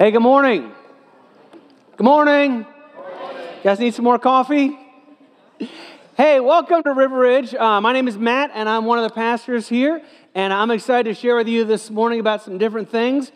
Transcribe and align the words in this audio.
Hey, 0.00 0.12
good 0.12 0.20
morning. 0.20 0.72
Good 1.98 2.04
morning. 2.04 2.60
You 2.60 3.62
guys 3.62 3.78
need 3.78 3.92
some 3.92 4.06
more 4.06 4.18
coffee? 4.18 4.78
Hey, 6.16 6.40
welcome 6.40 6.82
to 6.84 6.94
River 6.94 7.18
Ridge. 7.18 7.54
Uh, 7.54 7.82
my 7.82 7.92
name 7.92 8.08
is 8.08 8.16
Matt, 8.16 8.50
and 8.54 8.66
I'm 8.66 8.86
one 8.86 8.98
of 8.98 9.04
the 9.06 9.14
pastors 9.14 9.68
here. 9.68 10.00
And 10.34 10.54
I'm 10.54 10.70
excited 10.70 11.04
to 11.04 11.12
share 11.12 11.36
with 11.36 11.48
you 11.48 11.66
this 11.66 11.90
morning 11.90 12.18
about 12.18 12.42
some 12.42 12.56
different 12.56 12.88
things. 12.88 13.30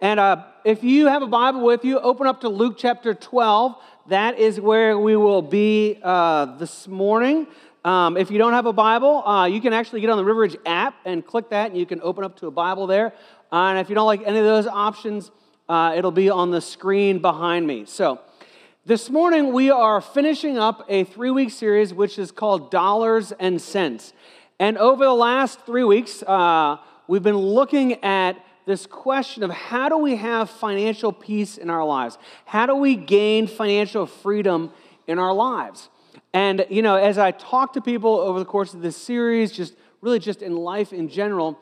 And 0.00 0.18
uh, 0.18 0.42
if 0.64 0.82
you 0.82 1.06
have 1.06 1.22
a 1.22 1.28
Bible 1.28 1.60
with 1.60 1.84
you, 1.84 2.00
open 2.00 2.26
up 2.26 2.40
to 2.40 2.48
Luke 2.48 2.74
chapter 2.76 3.14
12. 3.14 3.76
That 4.08 4.40
is 4.40 4.60
where 4.60 4.98
we 4.98 5.14
will 5.14 5.42
be 5.42 6.00
uh, 6.02 6.56
this 6.56 6.88
morning. 6.88 7.46
Um, 7.84 8.16
if 8.16 8.32
you 8.32 8.38
don't 8.38 8.54
have 8.54 8.66
a 8.66 8.72
Bible, 8.72 9.24
uh, 9.24 9.44
you 9.44 9.60
can 9.60 9.72
actually 9.72 10.00
get 10.00 10.10
on 10.10 10.16
the 10.16 10.24
River 10.24 10.40
Ridge 10.40 10.56
app 10.66 10.96
and 11.04 11.24
click 11.24 11.50
that, 11.50 11.70
and 11.70 11.78
you 11.78 11.86
can 11.86 12.00
open 12.02 12.24
up 12.24 12.36
to 12.38 12.48
a 12.48 12.50
Bible 12.50 12.88
there. 12.88 13.12
Uh, 13.52 13.66
and 13.66 13.78
if 13.78 13.88
you 13.88 13.94
don't 13.94 14.06
like 14.06 14.22
any 14.26 14.40
of 14.40 14.44
those 14.44 14.66
options, 14.66 15.30
uh, 15.68 15.92
it'll 15.96 16.10
be 16.10 16.30
on 16.30 16.50
the 16.50 16.60
screen 16.60 17.18
behind 17.18 17.66
me. 17.66 17.84
So, 17.84 18.20
this 18.86 19.10
morning 19.10 19.52
we 19.52 19.70
are 19.70 20.00
finishing 20.00 20.56
up 20.56 20.86
a 20.88 21.04
three 21.04 21.30
week 21.30 21.50
series 21.50 21.92
which 21.92 22.18
is 22.18 22.32
called 22.32 22.70
Dollars 22.70 23.32
and 23.32 23.60
Cents. 23.60 24.14
And 24.58 24.78
over 24.78 25.04
the 25.04 25.12
last 25.12 25.60
three 25.66 25.84
weeks, 25.84 26.22
uh, 26.22 26.78
we've 27.06 27.22
been 27.22 27.36
looking 27.36 28.02
at 28.02 28.42
this 28.64 28.86
question 28.86 29.42
of 29.42 29.50
how 29.50 29.88
do 29.90 29.98
we 29.98 30.16
have 30.16 30.48
financial 30.48 31.12
peace 31.12 31.58
in 31.58 31.68
our 31.68 31.84
lives? 31.84 32.16
How 32.46 32.66
do 32.66 32.74
we 32.74 32.96
gain 32.96 33.46
financial 33.46 34.06
freedom 34.06 34.72
in 35.06 35.18
our 35.18 35.34
lives? 35.34 35.90
And, 36.32 36.66
you 36.70 36.82
know, 36.82 36.96
as 36.96 37.18
I 37.18 37.30
talk 37.30 37.74
to 37.74 37.80
people 37.80 38.16
over 38.16 38.38
the 38.38 38.44
course 38.44 38.72
of 38.72 38.80
this 38.80 38.96
series, 38.96 39.52
just 39.52 39.74
really 40.00 40.18
just 40.18 40.42
in 40.42 40.56
life 40.56 40.92
in 40.92 41.08
general, 41.08 41.58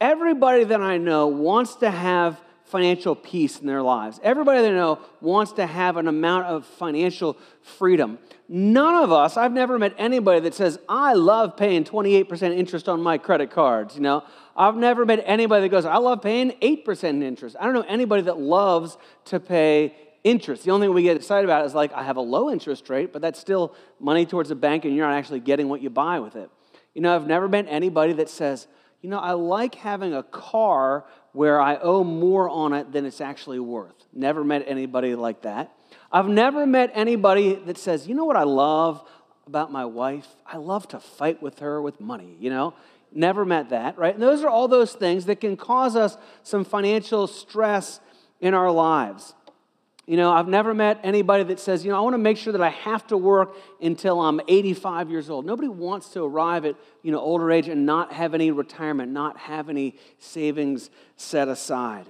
everybody 0.00 0.64
that 0.64 0.80
I 0.80 0.96
know 0.98 1.26
wants 1.26 1.74
to 1.76 1.90
have 1.90 2.40
financial 2.68 3.14
peace 3.14 3.58
in 3.58 3.66
their 3.66 3.82
lives. 3.82 4.20
Everybody 4.22 4.62
they 4.62 4.70
know 4.70 5.00
wants 5.20 5.52
to 5.52 5.66
have 5.66 5.96
an 5.96 6.06
amount 6.06 6.46
of 6.46 6.66
financial 6.66 7.36
freedom. 7.62 8.18
None 8.48 9.02
of 9.02 9.12
us, 9.12 9.36
I've 9.36 9.52
never 9.52 9.78
met 9.78 9.94
anybody 9.98 10.40
that 10.40 10.54
says, 10.54 10.78
I 10.88 11.14
love 11.14 11.56
paying 11.56 11.84
28% 11.84 12.56
interest 12.56 12.88
on 12.88 13.02
my 13.02 13.18
credit 13.18 13.50
cards. 13.50 13.94
You 13.94 14.02
know, 14.02 14.24
I've 14.56 14.76
never 14.76 15.04
met 15.04 15.22
anybody 15.24 15.62
that 15.62 15.68
goes, 15.68 15.84
I 15.84 15.98
love 15.98 16.22
paying 16.22 16.52
8% 16.62 17.22
interest. 17.22 17.56
I 17.58 17.64
don't 17.64 17.74
know 17.74 17.84
anybody 17.88 18.22
that 18.22 18.38
loves 18.38 18.96
to 19.26 19.40
pay 19.40 19.94
interest. 20.24 20.64
The 20.64 20.70
only 20.70 20.86
thing 20.86 20.94
we 20.94 21.02
get 21.02 21.16
excited 21.16 21.44
about 21.44 21.64
is 21.64 21.74
like, 21.74 21.92
I 21.92 22.02
have 22.02 22.16
a 22.16 22.22
low 22.22 22.50
interest 22.50 22.88
rate, 22.90 23.12
but 23.12 23.22
that's 23.22 23.38
still 23.38 23.74
money 24.00 24.26
towards 24.26 24.48
the 24.48 24.54
bank 24.54 24.84
and 24.84 24.94
you're 24.94 25.06
not 25.06 25.14
actually 25.14 25.40
getting 25.40 25.68
what 25.68 25.80
you 25.80 25.90
buy 25.90 26.20
with 26.20 26.36
it. 26.36 26.50
You 26.94 27.02
know, 27.02 27.14
I've 27.14 27.26
never 27.26 27.48
met 27.48 27.66
anybody 27.68 28.12
that 28.14 28.28
says, 28.28 28.66
you 29.00 29.08
know, 29.08 29.18
I 29.18 29.32
like 29.32 29.76
having 29.76 30.14
a 30.14 30.22
car 30.22 31.04
where 31.38 31.60
I 31.60 31.76
owe 31.76 32.02
more 32.02 32.48
on 32.48 32.72
it 32.72 32.90
than 32.90 33.06
it's 33.06 33.20
actually 33.20 33.60
worth. 33.60 33.94
Never 34.12 34.42
met 34.42 34.64
anybody 34.66 35.14
like 35.14 35.42
that. 35.42 35.72
I've 36.10 36.26
never 36.26 36.66
met 36.66 36.90
anybody 36.94 37.54
that 37.54 37.78
says, 37.78 38.08
you 38.08 38.16
know 38.16 38.24
what 38.24 38.34
I 38.34 38.42
love 38.42 39.08
about 39.46 39.70
my 39.70 39.84
wife? 39.84 40.26
I 40.44 40.56
love 40.56 40.88
to 40.88 40.98
fight 40.98 41.40
with 41.40 41.60
her 41.60 41.80
with 41.80 42.00
money, 42.00 42.34
you 42.40 42.50
know? 42.50 42.74
Never 43.12 43.44
met 43.44 43.68
that, 43.68 43.96
right? 43.96 44.12
And 44.12 44.20
those 44.20 44.42
are 44.42 44.48
all 44.48 44.66
those 44.66 44.94
things 44.94 45.26
that 45.26 45.40
can 45.40 45.56
cause 45.56 45.94
us 45.94 46.18
some 46.42 46.64
financial 46.64 47.28
stress 47.28 48.00
in 48.40 48.52
our 48.52 48.72
lives. 48.72 49.32
You 50.08 50.16
know, 50.16 50.32
I've 50.32 50.48
never 50.48 50.72
met 50.72 51.00
anybody 51.04 51.44
that 51.44 51.60
says, 51.60 51.84
you 51.84 51.90
know, 51.90 51.98
I 51.98 52.00
want 52.00 52.14
to 52.14 52.18
make 52.18 52.38
sure 52.38 52.54
that 52.54 52.62
I 52.62 52.70
have 52.70 53.06
to 53.08 53.16
work 53.18 53.54
until 53.78 54.22
I'm 54.22 54.40
85 54.48 55.10
years 55.10 55.28
old. 55.28 55.44
Nobody 55.44 55.68
wants 55.68 56.08
to 56.14 56.22
arrive 56.22 56.64
at, 56.64 56.76
you 57.02 57.12
know, 57.12 57.20
older 57.20 57.52
age 57.52 57.68
and 57.68 57.84
not 57.84 58.14
have 58.14 58.32
any 58.32 58.50
retirement, 58.50 59.12
not 59.12 59.36
have 59.36 59.68
any 59.68 59.96
savings 60.18 60.88
set 61.18 61.48
aside. 61.48 62.06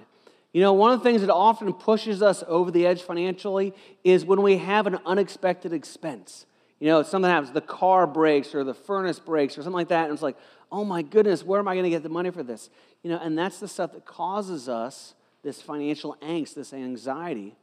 You 0.53 0.61
know, 0.61 0.71
one 0.71 0.93
of 0.93 0.99
the 0.99 1.03
things 1.03 1.19
that 1.19 1.29
often 1.29 1.73
pushes 1.73 2.21
us 2.21 2.41
over 2.47 2.71
the 2.71 2.87
edge 2.87 3.01
financially 3.01 3.73
is 4.05 4.23
when 4.23 4.41
we 4.43 4.59
have 4.59 4.87
an 4.87 4.99
unexpected 5.05 5.73
expense. 5.73 6.45
You 6.79 6.87
know, 6.87 7.03
something 7.03 7.29
happens, 7.29 7.51
the 7.51 7.59
car 7.59 8.07
breaks 8.07 8.55
or 8.55 8.63
the 8.63 8.73
furnace 8.73 9.19
breaks 9.19 9.57
or 9.57 9.61
something 9.61 9.73
like 9.73 9.89
that, 9.89 10.05
and 10.05 10.13
it's 10.13 10.23
like, 10.23 10.37
oh 10.71 10.85
my 10.85 11.01
goodness, 11.01 11.43
where 11.43 11.59
am 11.59 11.67
I 11.67 11.73
going 11.73 11.83
to 11.83 11.89
get 11.89 12.03
the 12.03 12.07
money 12.07 12.29
for 12.29 12.43
this? 12.43 12.69
You 13.03 13.09
know, 13.09 13.19
and 13.21 13.37
that's 13.37 13.59
the 13.59 13.67
stuff 13.67 13.91
that 13.91 14.05
causes 14.05 14.69
us 14.69 15.15
this 15.43 15.61
financial 15.61 16.15
angst, 16.21 16.53
this 16.53 16.71
anxiety. 16.71 17.57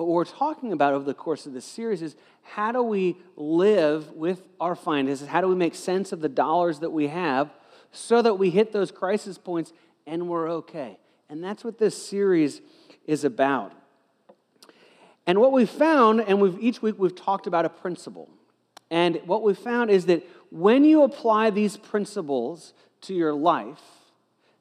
But 0.00 0.06
what 0.06 0.14
we're 0.14 0.24
talking 0.24 0.72
about 0.72 0.94
over 0.94 1.04
the 1.04 1.12
course 1.12 1.44
of 1.44 1.52
this 1.52 1.66
series 1.66 2.00
is 2.00 2.16
how 2.40 2.72
do 2.72 2.82
we 2.82 3.18
live 3.36 4.10
with 4.12 4.48
our 4.58 4.74
finances? 4.74 5.28
How 5.28 5.42
do 5.42 5.46
we 5.46 5.54
make 5.54 5.74
sense 5.74 6.10
of 6.12 6.22
the 6.22 6.28
dollars 6.30 6.78
that 6.78 6.88
we 6.88 7.08
have 7.08 7.50
so 7.92 8.22
that 8.22 8.36
we 8.36 8.48
hit 8.48 8.72
those 8.72 8.90
crisis 8.90 9.36
points 9.36 9.74
and 10.06 10.26
we're 10.26 10.48
okay? 10.52 10.98
And 11.28 11.44
that's 11.44 11.62
what 11.62 11.76
this 11.76 12.02
series 12.02 12.62
is 13.04 13.24
about. 13.24 13.74
And 15.26 15.38
what 15.38 15.52
we've 15.52 15.68
found, 15.68 16.22
and 16.22 16.40
we've, 16.40 16.58
each 16.58 16.80
week 16.80 16.94
we've 16.96 17.14
talked 17.14 17.46
about 17.46 17.66
a 17.66 17.68
principle. 17.68 18.30
And 18.90 19.20
what 19.26 19.42
we've 19.42 19.58
found 19.58 19.90
is 19.90 20.06
that 20.06 20.26
when 20.50 20.82
you 20.82 21.02
apply 21.02 21.50
these 21.50 21.76
principles 21.76 22.72
to 23.02 23.12
your 23.12 23.34
life, 23.34 23.82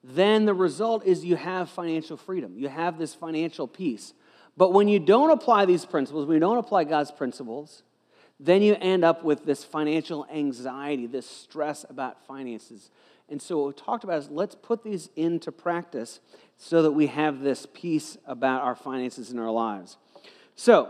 then 0.04 0.44
the 0.44 0.54
result 0.54 1.06
is 1.06 1.24
you 1.24 1.38
have 1.38 1.70
financial 1.70 2.18
freedom. 2.18 2.58
You 2.58 2.68
have 2.68 2.98
this 2.98 3.14
financial 3.14 3.66
peace. 3.66 4.14
But 4.60 4.74
when 4.74 4.90
you 4.90 5.00
don't 5.00 5.30
apply 5.30 5.64
these 5.64 5.86
principles, 5.86 6.26
when 6.26 6.36
you 6.36 6.42
don't 6.42 6.58
apply 6.58 6.84
God's 6.84 7.12
principles, 7.12 7.82
then 8.42 8.62
you 8.62 8.76
end 8.82 9.06
up 9.06 9.24
with 9.24 9.46
this 9.46 9.64
financial 9.64 10.28
anxiety, 10.30 11.08
this 11.08 11.26
stress 11.26 11.86
about 11.90 12.26
finances. 12.28 12.92
And 13.30 13.42
so, 13.42 13.60
what 13.60 13.68
we 13.68 13.82
talked 13.82 14.04
about 14.04 14.20
is 14.20 14.30
let's 14.30 14.56
put 14.56 14.84
these 14.84 15.12
into 15.16 15.54
practice 15.54 16.20
so 16.58 16.82
that 16.82 16.92
we 16.92 17.08
have 17.08 17.40
this 17.40 17.68
peace 17.74 18.18
about 18.26 18.62
our 18.64 18.76
finances 18.76 19.32
in 19.32 19.40
our 19.40 19.50
lives. 19.50 19.96
So, 20.58 20.90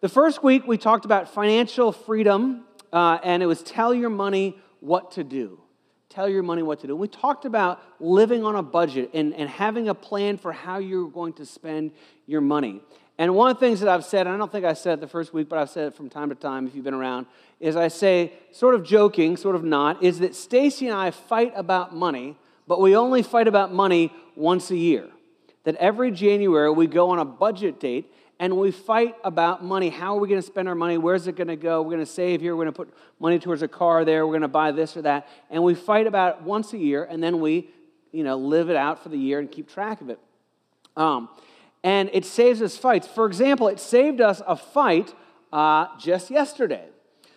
the 0.00 0.08
first 0.08 0.42
week 0.42 0.66
we 0.66 0.78
talked 0.78 1.04
about 1.04 1.28
financial 1.28 1.92
freedom, 1.92 2.64
uh, 2.94 3.18
and 3.22 3.42
it 3.42 3.46
was 3.46 3.62
tell 3.62 3.92
your 3.92 4.08
money 4.08 4.56
what 4.80 5.10
to 5.12 5.22
do. 5.22 5.60
Tell 6.08 6.30
your 6.30 6.42
money 6.42 6.62
what 6.62 6.80
to 6.80 6.86
do. 6.86 6.94
We 6.94 7.08
talked 7.08 7.46
about 7.46 7.82
living 7.98 8.42
on 8.44 8.56
a 8.56 8.62
budget 8.62 9.10
and, 9.12 9.34
and 9.34 9.50
having 9.50 9.88
a 9.88 9.94
plan 9.94 10.38
for 10.38 10.52
how 10.52 10.78
you're 10.78 11.08
going 11.08 11.34
to 11.34 11.46
spend 11.46 11.92
your 12.26 12.42
money. 12.42 12.82
And 13.18 13.34
one 13.34 13.50
of 13.50 13.56
the 13.56 13.60
things 13.60 13.80
that 13.80 13.88
I've 13.88 14.04
said, 14.04 14.26
and 14.26 14.34
I 14.34 14.38
don't 14.38 14.50
think 14.50 14.64
I 14.64 14.72
said 14.72 14.94
it 14.94 15.00
the 15.00 15.08
first 15.08 15.34
week, 15.34 15.48
but 15.48 15.58
I've 15.58 15.70
said 15.70 15.88
it 15.88 15.94
from 15.94 16.08
time 16.08 16.30
to 16.30 16.34
time 16.34 16.66
if 16.66 16.74
you've 16.74 16.84
been 16.84 16.94
around, 16.94 17.26
is 17.60 17.76
I 17.76 17.88
say, 17.88 18.32
sort 18.52 18.74
of 18.74 18.82
joking, 18.84 19.36
sort 19.36 19.54
of 19.54 19.62
not, 19.62 20.02
is 20.02 20.18
that 20.20 20.34
Stacy 20.34 20.88
and 20.88 20.96
I 20.96 21.10
fight 21.10 21.52
about 21.54 21.94
money, 21.94 22.36
but 22.66 22.80
we 22.80 22.96
only 22.96 23.22
fight 23.22 23.48
about 23.48 23.72
money 23.72 24.12
once 24.34 24.70
a 24.70 24.76
year. 24.76 25.08
That 25.64 25.76
every 25.76 26.10
January 26.10 26.70
we 26.70 26.86
go 26.86 27.10
on 27.10 27.18
a 27.18 27.24
budget 27.24 27.78
date 27.78 28.12
and 28.40 28.56
we 28.56 28.72
fight 28.72 29.14
about 29.22 29.64
money. 29.64 29.88
How 29.88 30.16
are 30.16 30.20
we 30.20 30.26
going 30.26 30.40
to 30.40 30.46
spend 30.46 30.68
our 30.68 30.74
money? 30.74 30.98
Where's 30.98 31.28
it 31.28 31.36
going 31.36 31.46
to 31.46 31.54
go? 31.54 31.80
We're 31.82 31.90
going 31.90 32.00
to 32.00 32.06
save 32.06 32.40
here. 32.40 32.56
We're 32.56 32.64
going 32.64 32.74
to 32.74 32.76
put 32.76 32.92
money 33.20 33.38
towards 33.38 33.62
a 33.62 33.68
car 33.68 34.04
there. 34.04 34.26
We're 34.26 34.32
going 34.32 34.42
to 34.42 34.48
buy 34.48 34.72
this 34.72 34.96
or 34.96 35.02
that. 35.02 35.28
And 35.48 35.62
we 35.62 35.76
fight 35.76 36.08
about 36.08 36.38
it 36.38 36.42
once 36.42 36.72
a 36.72 36.78
year, 36.78 37.04
and 37.04 37.22
then 37.22 37.40
we, 37.40 37.68
you 38.10 38.24
know, 38.24 38.36
live 38.36 38.68
it 38.68 38.74
out 38.74 39.00
for 39.00 39.10
the 39.10 39.16
year 39.16 39.38
and 39.38 39.48
keep 39.48 39.70
track 39.70 40.00
of 40.00 40.10
it. 40.10 40.18
Um, 40.96 41.28
and 41.84 42.10
it 42.12 42.24
saves 42.24 42.62
us 42.62 42.76
fights. 42.76 43.06
For 43.06 43.26
example, 43.26 43.68
it 43.68 43.80
saved 43.80 44.20
us 44.20 44.40
a 44.46 44.56
fight 44.56 45.14
uh, 45.52 45.86
just 45.98 46.30
yesterday. 46.30 46.86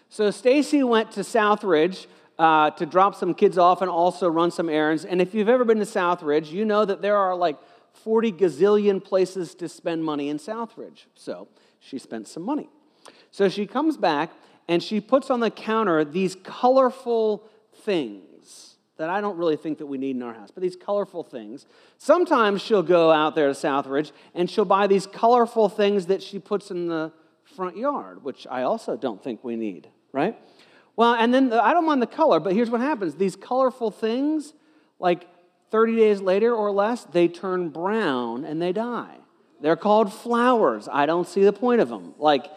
So 0.09 0.31
Stacy 0.31 0.83
went 0.83 1.11
to 1.11 1.21
Southridge 1.21 2.07
uh, 2.37 2.71
to 2.71 2.85
drop 2.85 3.15
some 3.15 3.33
kids 3.33 3.57
off 3.57 3.81
and 3.81 3.89
also 3.89 4.29
run 4.29 4.51
some 4.51 4.69
errands. 4.69 5.05
And 5.05 5.21
if 5.21 5.33
you've 5.33 5.49
ever 5.49 5.65
been 5.65 5.79
to 5.79 5.85
Southridge, 5.85 6.51
you 6.51 6.65
know 6.65 6.85
that 6.85 7.01
there 7.01 7.17
are 7.17 7.35
like 7.35 7.57
40 7.93 8.33
gazillion 8.33 9.03
places 9.03 9.55
to 9.55 9.67
spend 9.67 10.03
money 10.03 10.29
in 10.29 10.37
Southridge. 10.37 11.05
So 11.15 11.47
she 11.79 11.97
spent 11.97 12.27
some 12.27 12.43
money. 12.43 12.69
So 13.31 13.49
she 13.49 13.65
comes 13.65 13.97
back 13.97 14.31
and 14.67 14.81
she 14.81 15.01
puts 15.01 15.29
on 15.29 15.39
the 15.39 15.51
counter 15.51 16.03
these 16.03 16.35
colorful 16.43 17.43
things 17.73 18.34
that 18.97 19.09
I 19.09 19.21
don't 19.21 19.37
really 19.37 19.57
think 19.57 19.77
that 19.79 19.85
we 19.85 19.97
need 19.97 20.15
in 20.15 20.23
our 20.23 20.33
house, 20.33 20.51
but 20.51 20.63
these 20.63 20.75
colorful 20.75 21.23
things. 21.23 21.65
Sometimes 21.97 22.61
she'll 22.61 22.83
go 22.83 23.11
out 23.11 23.35
there 23.35 23.47
to 23.47 23.53
Southridge 23.53 24.11
and 24.33 24.49
she'll 24.49 24.65
buy 24.65 24.87
these 24.87 25.05
colorful 25.05 25.69
things 25.69 26.05
that 26.07 26.23
she 26.23 26.39
puts 26.39 26.71
in 26.71 26.87
the 26.87 27.11
front 27.55 27.77
yard, 27.77 28.23
which 28.23 28.47
I 28.49 28.63
also 28.63 28.95
don't 28.95 29.21
think 29.23 29.43
we 29.43 29.55
need, 29.55 29.87
right? 30.11 30.37
Well, 30.95 31.13
and 31.13 31.33
then 31.33 31.49
the, 31.49 31.63
I 31.63 31.73
don't 31.73 31.85
mind 31.85 32.01
the 32.01 32.07
color, 32.07 32.39
but 32.39 32.53
here's 32.53 32.69
what 32.69 32.81
happens 32.81 33.15
these 33.15 33.35
colorful 33.35 33.91
things, 33.91 34.53
like 34.99 35.27
30 35.71 35.95
days 35.97 36.21
later 36.21 36.53
or 36.53 36.71
less, 36.71 37.03
they 37.05 37.27
turn 37.27 37.69
brown 37.69 38.45
and 38.45 38.61
they 38.61 38.71
die. 38.71 39.17
They're 39.61 39.75
called 39.75 40.13
flowers. 40.13 40.87
I 40.91 41.05
don't 41.05 41.27
see 41.27 41.43
the 41.43 41.53
point 41.53 41.81
of 41.81 41.89
them. 41.89 42.13
Like, 42.17 42.51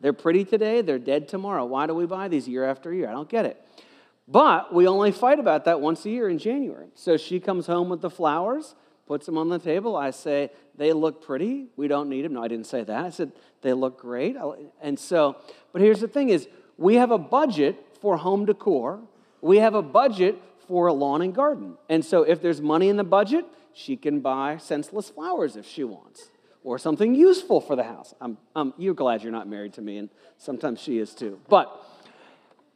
they're 0.00 0.12
pretty 0.12 0.44
today, 0.44 0.82
they're 0.82 0.98
dead 0.98 1.28
tomorrow. 1.28 1.64
Why 1.64 1.86
do 1.86 1.94
we 1.94 2.06
buy 2.06 2.28
these 2.28 2.48
year 2.48 2.64
after 2.64 2.92
year? 2.92 3.08
I 3.08 3.12
don't 3.12 3.28
get 3.28 3.46
it. 3.46 3.64
But 4.32 4.72
we 4.72 4.88
only 4.88 5.12
fight 5.12 5.38
about 5.38 5.66
that 5.66 5.80
once 5.80 6.06
a 6.06 6.10
year 6.10 6.28
in 6.28 6.38
January. 6.38 6.88
So 6.94 7.16
she 7.16 7.38
comes 7.38 7.66
home 7.66 7.88
with 7.90 8.00
the 8.00 8.08
flowers, 8.10 8.74
puts 9.06 9.26
them 9.26 9.36
on 9.36 9.50
the 9.50 9.58
table. 9.58 9.94
I 9.94 10.10
say, 10.10 10.50
they 10.74 10.92
look 10.94 11.22
pretty. 11.22 11.66
We 11.76 11.86
don't 11.86 12.08
need 12.08 12.24
them. 12.24 12.32
No, 12.32 12.42
I 12.42 12.48
didn't 12.48 12.66
say 12.66 12.82
that. 12.82 13.04
I 13.04 13.10
said, 13.10 13.32
they 13.60 13.74
look 13.74 14.00
great. 14.00 14.36
And 14.80 14.98
so, 14.98 15.36
but 15.72 15.82
here's 15.82 16.00
the 16.00 16.08
thing 16.08 16.30
is, 16.30 16.48
we 16.78 16.94
have 16.96 17.10
a 17.10 17.18
budget 17.18 17.74
for 18.00 18.16
home 18.16 18.46
decor. 18.46 19.00
We 19.42 19.58
have 19.58 19.74
a 19.74 19.82
budget 19.82 20.34
for 20.66 20.86
a 20.86 20.94
lawn 20.94 21.20
and 21.20 21.34
garden. 21.34 21.76
And 21.88 22.02
so 22.02 22.22
if 22.22 22.40
there's 22.40 22.60
money 22.62 22.88
in 22.88 22.96
the 22.96 23.04
budget, 23.04 23.44
she 23.74 23.96
can 23.96 24.20
buy 24.20 24.56
senseless 24.56 25.10
flowers 25.10 25.56
if 25.56 25.66
she 25.66 25.84
wants. 25.84 26.30
or 26.64 26.78
something 26.78 27.14
useful 27.14 27.60
for 27.60 27.76
the 27.76 27.82
house. 27.82 28.14
I'm, 28.20 28.38
I'm, 28.54 28.72
you're 28.78 28.94
glad 28.94 29.22
you're 29.22 29.32
not 29.32 29.48
married 29.48 29.72
to 29.74 29.82
me, 29.82 29.98
and 29.98 30.08
sometimes 30.38 30.80
she 30.80 30.98
is 30.98 31.14
too. 31.14 31.40
But 31.48 31.84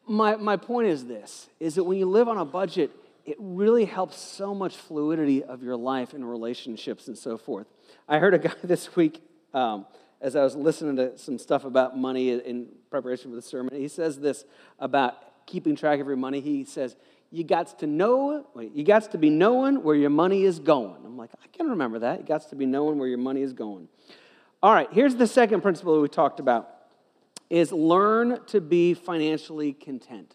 my, 0.06 0.36
my 0.36 0.56
point 0.56 0.88
is 0.88 1.04
this, 1.04 1.48
is 1.60 1.74
that 1.74 1.84
when 1.84 1.98
you 1.98 2.06
live 2.06 2.28
on 2.28 2.38
a 2.38 2.44
budget, 2.44 2.90
it 3.24 3.36
really 3.38 3.84
helps 3.84 4.18
so 4.18 4.54
much 4.54 4.76
fluidity 4.76 5.42
of 5.42 5.62
your 5.62 5.76
life 5.76 6.14
and 6.14 6.28
relationships 6.28 7.08
and 7.08 7.18
so 7.18 7.36
forth. 7.36 7.66
I 8.08 8.18
heard 8.18 8.34
a 8.34 8.38
guy 8.48 8.54
this 8.62 8.94
week, 8.94 9.20
um, 9.52 9.86
as 10.20 10.36
I 10.36 10.42
was 10.42 10.54
listening 10.54 10.96
to 10.96 11.18
some 11.18 11.38
stuff 11.38 11.64
about 11.64 11.98
money 11.98 12.30
in 12.30 12.68
preparation 12.90 13.30
for 13.30 13.36
the 13.36 13.42
sermon, 13.42 13.74
he 13.74 13.88
says 13.88 14.18
this 14.18 14.44
about 14.78 15.46
keeping 15.46 15.76
track 15.76 16.00
of 16.00 16.06
your 16.06 16.16
money. 16.16 16.40
He 16.40 16.64
says, 16.64 16.96
you 17.30 17.44
got 17.44 17.78
to 17.80 17.86
know, 17.86 18.46
you 18.72 18.84
got 18.84 19.10
to 19.10 19.18
be 19.18 19.30
knowing 19.30 19.82
where 19.82 19.96
your 19.96 20.10
money 20.10 20.44
is 20.44 20.58
going. 20.58 20.96
I'm 21.04 21.16
like, 21.16 21.30
I 21.42 21.46
can 21.48 21.68
remember 21.68 21.98
that. 22.00 22.20
You 22.20 22.26
got 22.26 22.48
to 22.48 22.56
be 22.56 22.66
knowing 22.66 22.98
where 22.98 23.08
your 23.08 23.18
money 23.18 23.42
is 23.42 23.52
going. 23.52 23.88
All 24.62 24.72
right, 24.72 24.88
here's 24.90 25.16
the 25.16 25.26
second 25.26 25.60
principle 25.60 26.00
we 26.00 26.08
talked 26.08 26.40
about 26.40 26.75
is 27.50 27.72
learn 27.72 28.40
to 28.46 28.60
be 28.60 28.94
financially 28.94 29.72
content. 29.72 30.34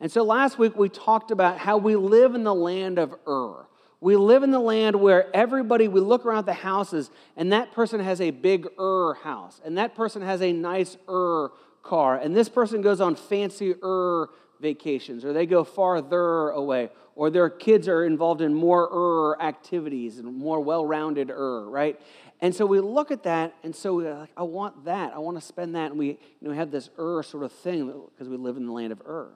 And 0.00 0.10
so 0.10 0.22
last 0.22 0.58
week 0.58 0.76
we 0.76 0.88
talked 0.88 1.30
about 1.30 1.58
how 1.58 1.76
we 1.76 1.96
live 1.96 2.34
in 2.34 2.44
the 2.44 2.54
land 2.54 2.98
of 2.98 3.14
Ur. 3.26 3.66
We 4.00 4.16
live 4.16 4.44
in 4.44 4.52
the 4.52 4.60
land 4.60 4.94
where 4.96 5.34
everybody, 5.34 5.88
we 5.88 6.00
look 6.00 6.24
around 6.24 6.46
the 6.46 6.52
houses, 6.52 7.10
and 7.36 7.52
that 7.52 7.72
person 7.72 7.98
has 7.98 8.20
a 8.20 8.30
big 8.30 8.68
Ur 8.78 9.14
house, 9.14 9.60
and 9.64 9.76
that 9.76 9.96
person 9.96 10.22
has 10.22 10.40
a 10.40 10.52
nice 10.52 10.96
Ur 11.08 11.50
car, 11.82 12.16
and 12.16 12.34
this 12.34 12.48
person 12.48 12.80
goes 12.80 13.00
on 13.00 13.16
fancy 13.16 13.74
Ur 13.82 14.28
vacations, 14.60 15.24
or 15.24 15.32
they 15.32 15.46
go 15.46 15.64
farther 15.64 16.50
away, 16.50 16.90
or 17.16 17.30
their 17.30 17.50
kids 17.50 17.88
are 17.88 18.04
involved 18.04 18.40
in 18.40 18.54
more 18.54 18.88
Ur 18.92 19.40
activities 19.42 20.18
and 20.18 20.32
more 20.32 20.60
well 20.60 20.86
rounded 20.86 21.30
Ur, 21.30 21.68
right? 21.68 22.00
And 22.40 22.54
so 22.54 22.66
we 22.66 22.78
look 22.80 23.10
at 23.10 23.24
that, 23.24 23.54
and 23.64 23.74
so 23.74 23.94
we're 23.96 24.14
like, 24.14 24.30
I 24.36 24.44
want 24.44 24.84
that. 24.84 25.12
I 25.12 25.18
want 25.18 25.36
to 25.38 25.40
spend 25.40 25.74
that. 25.74 25.90
And 25.90 25.98
we 25.98 26.18
you 26.40 26.48
know, 26.48 26.52
have 26.52 26.70
this 26.70 26.88
Ur 26.98 27.22
sort 27.22 27.42
of 27.42 27.52
thing 27.52 27.86
because 28.12 28.28
we 28.28 28.36
live 28.36 28.56
in 28.56 28.66
the 28.66 28.72
land 28.72 28.92
of 28.92 29.02
Ur. 29.06 29.30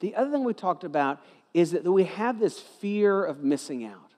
The 0.00 0.14
other 0.14 0.30
thing 0.30 0.44
we 0.44 0.54
talked 0.54 0.84
about 0.84 1.20
is 1.52 1.72
that 1.72 1.84
we 1.84 2.04
have 2.04 2.38
this 2.38 2.58
fear 2.58 3.22
of 3.22 3.42
missing 3.42 3.84
out. 3.84 4.12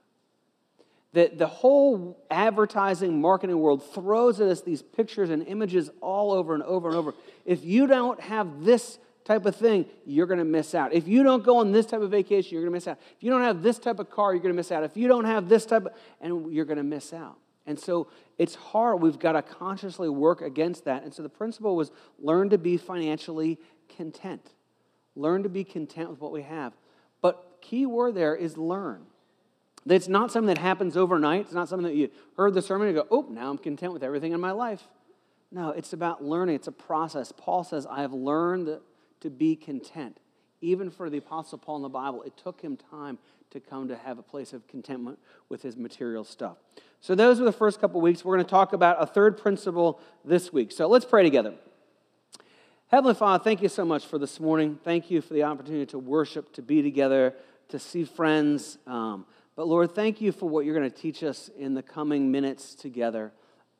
That 1.15 1.37
the 1.37 1.49
whole 1.49 2.25
advertising, 2.31 3.21
marketing 3.21 3.59
world 3.59 3.83
throws 3.93 4.41
at 4.41 4.49
us 4.49 4.61
these 4.61 4.83
pictures 4.83 5.29
and 5.29 5.47
images 5.47 5.91
all 6.01 6.33
over 6.33 6.55
and 6.55 6.63
over 6.63 6.89
and 6.89 6.97
over. 6.97 7.15
If 7.45 7.65
you 7.65 7.87
don't 7.87 8.21
have 8.21 8.65
this 8.65 8.99
type 9.25 9.45
of 9.47 9.57
thing, 9.57 9.85
you're 10.07 10.27
going 10.27 10.39
to 10.39 10.45
miss 10.45 10.75
out. 10.75 10.93
If 10.93 11.07
you 11.07 11.23
don't 11.23 11.45
go 11.45 11.59
on 11.59 11.73
this 11.73 11.87
type 11.87 12.01
of 12.01 12.11
vacation, 12.11 12.53
you're 12.53 12.63
going 12.63 12.73
to 12.73 12.77
miss 12.77 12.89
out. 12.89 12.99
If 13.17 13.23
you 13.23 13.31
don't 13.31 13.43
have 13.43 13.63
this 13.63 13.79
type 13.79 13.99
of 13.99 14.11
car, 14.11 14.33
you're 14.33 14.43
going 14.43 14.55
to 14.55 14.57
miss 14.57 14.73
out. 14.73 14.85
If 14.85 14.97
you 14.97 15.09
don't 15.09 15.25
have 15.25 15.49
this 15.49 15.67
type 15.67 15.87
of, 15.87 15.93
and 16.21 16.53
you're 16.53 16.65
going 16.65 16.79
to 16.79 16.85
miss 16.85 17.13
out. 17.13 17.37
And 17.67 17.79
so 17.79 18.09
it's 18.39 18.55
hard. 18.55 19.01
We've 19.01 19.19
got 19.19 19.33
to 19.33 19.43
consciously 19.43 20.09
work 20.09 20.43
against 20.43 20.85
that. 20.85 21.05
And 21.05 21.15
so 21.15 21.23
the 21.23 21.29
principle 21.29 21.77
was 21.77 21.93
learn 22.19 22.51
to 22.51 22.59
be 22.59 22.77
financially 22.77 23.59
content. 23.97 24.51
Learn 25.15 25.43
to 25.43 25.49
be 25.49 25.65
content 25.65 26.11
with 26.11 26.21
what 26.21 26.33
we 26.33 26.43
have. 26.43 26.73
But 27.21 27.59
key 27.61 27.87
word 27.87 28.15
there 28.15 28.35
is 28.35 28.57
learn. 28.57 29.07
It's 29.87 30.09
not 30.09 30.31
something 30.31 30.49
that 30.55 30.59
happens 30.59 30.97
overnight. 30.97 31.43
It's 31.43 31.53
not 31.53 31.69
something 31.69 31.87
that 31.87 31.97
you 31.97 32.11
heard 32.37 32.55
the 32.55 32.63
sermon 32.63 32.89
and 32.89 32.97
go, 32.97 33.07
oh, 33.11 33.27
now 33.29 33.51
I'm 33.51 33.59
content 33.59 33.93
with 33.93 34.03
everything 34.03 34.33
in 34.33 34.41
my 34.41 34.53
life. 34.53 34.83
No, 35.51 35.71
it's 35.71 35.93
about 35.93 36.25
learning. 36.25 36.55
It's 36.55 36.69
a 36.69 36.73
process. 36.73 37.33
Paul 37.37 37.65
says, 37.65 37.87
I 37.87 38.01
have 38.01 38.13
learned 38.13 38.79
to 39.21 39.31
be 39.31 39.55
content. 39.57 40.19
Even 40.63 40.91
for 40.91 41.11
the 41.11 41.19
Apostle 41.19 41.59
Paul 41.59 41.77
in 41.77 41.83
the 41.83 41.89
Bible, 41.91 42.23
it 42.23 42.37
took 42.37 42.63
him 42.63 42.79
time 42.91 43.19
to 43.51 43.61
come 43.61 43.89
to 43.89 43.97
have 43.97 44.19
a 44.19 44.23
place 44.23 44.55
of 44.55 44.67
contentment 44.67 45.19
with 45.51 45.61
his 45.61 45.77
material 45.77 46.25
stuff. 46.25 46.57
So, 47.01 47.15
those 47.15 47.39
were 47.39 47.45
the 47.45 47.53
first 47.53 47.81
couple 47.81 48.01
weeks. 48.01 48.25
We're 48.25 48.37
going 48.37 48.47
to 48.47 48.51
talk 48.51 48.73
about 48.73 49.03
a 49.03 49.07
third 49.07 49.37
principle 49.37 50.01
this 50.25 50.53
week. 50.53 50.73
So, 50.73 50.87
let's 50.87 51.05
pray 51.05 51.23
together. 51.23 51.55
Heavenly 52.87 53.15
Father, 53.15 53.43
thank 53.43 53.61
you 53.61 53.69
so 53.69 53.85
much 53.85 54.07
for 54.07 54.19
this 54.19 54.39
morning. 54.39 54.79
Thank 54.85 55.11
you 55.11 55.21
for 55.21 55.35
the 55.35 55.43
opportunity 55.43 55.87
to 55.87 55.99
worship, 55.99 56.53
to 56.53 56.63
be 56.63 56.81
together, 56.81 57.35
to 57.71 57.79
see 57.79 58.05
friends. 58.05 58.79
Um, 58.87 59.27
but 59.57 59.67
Lord, 59.67 59.95
thank 59.95 60.21
you 60.21 60.31
for 60.31 60.49
what 60.49 60.65
you're 60.65 60.79
going 60.79 60.91
to 60.91 60.97
teach 60.97 61.23
us 61.23 61.51
in 61.59 61.75
the 61.75 61.83
coming 61.83 62.31
minutes 62.31 62.75
together 62.75 63.33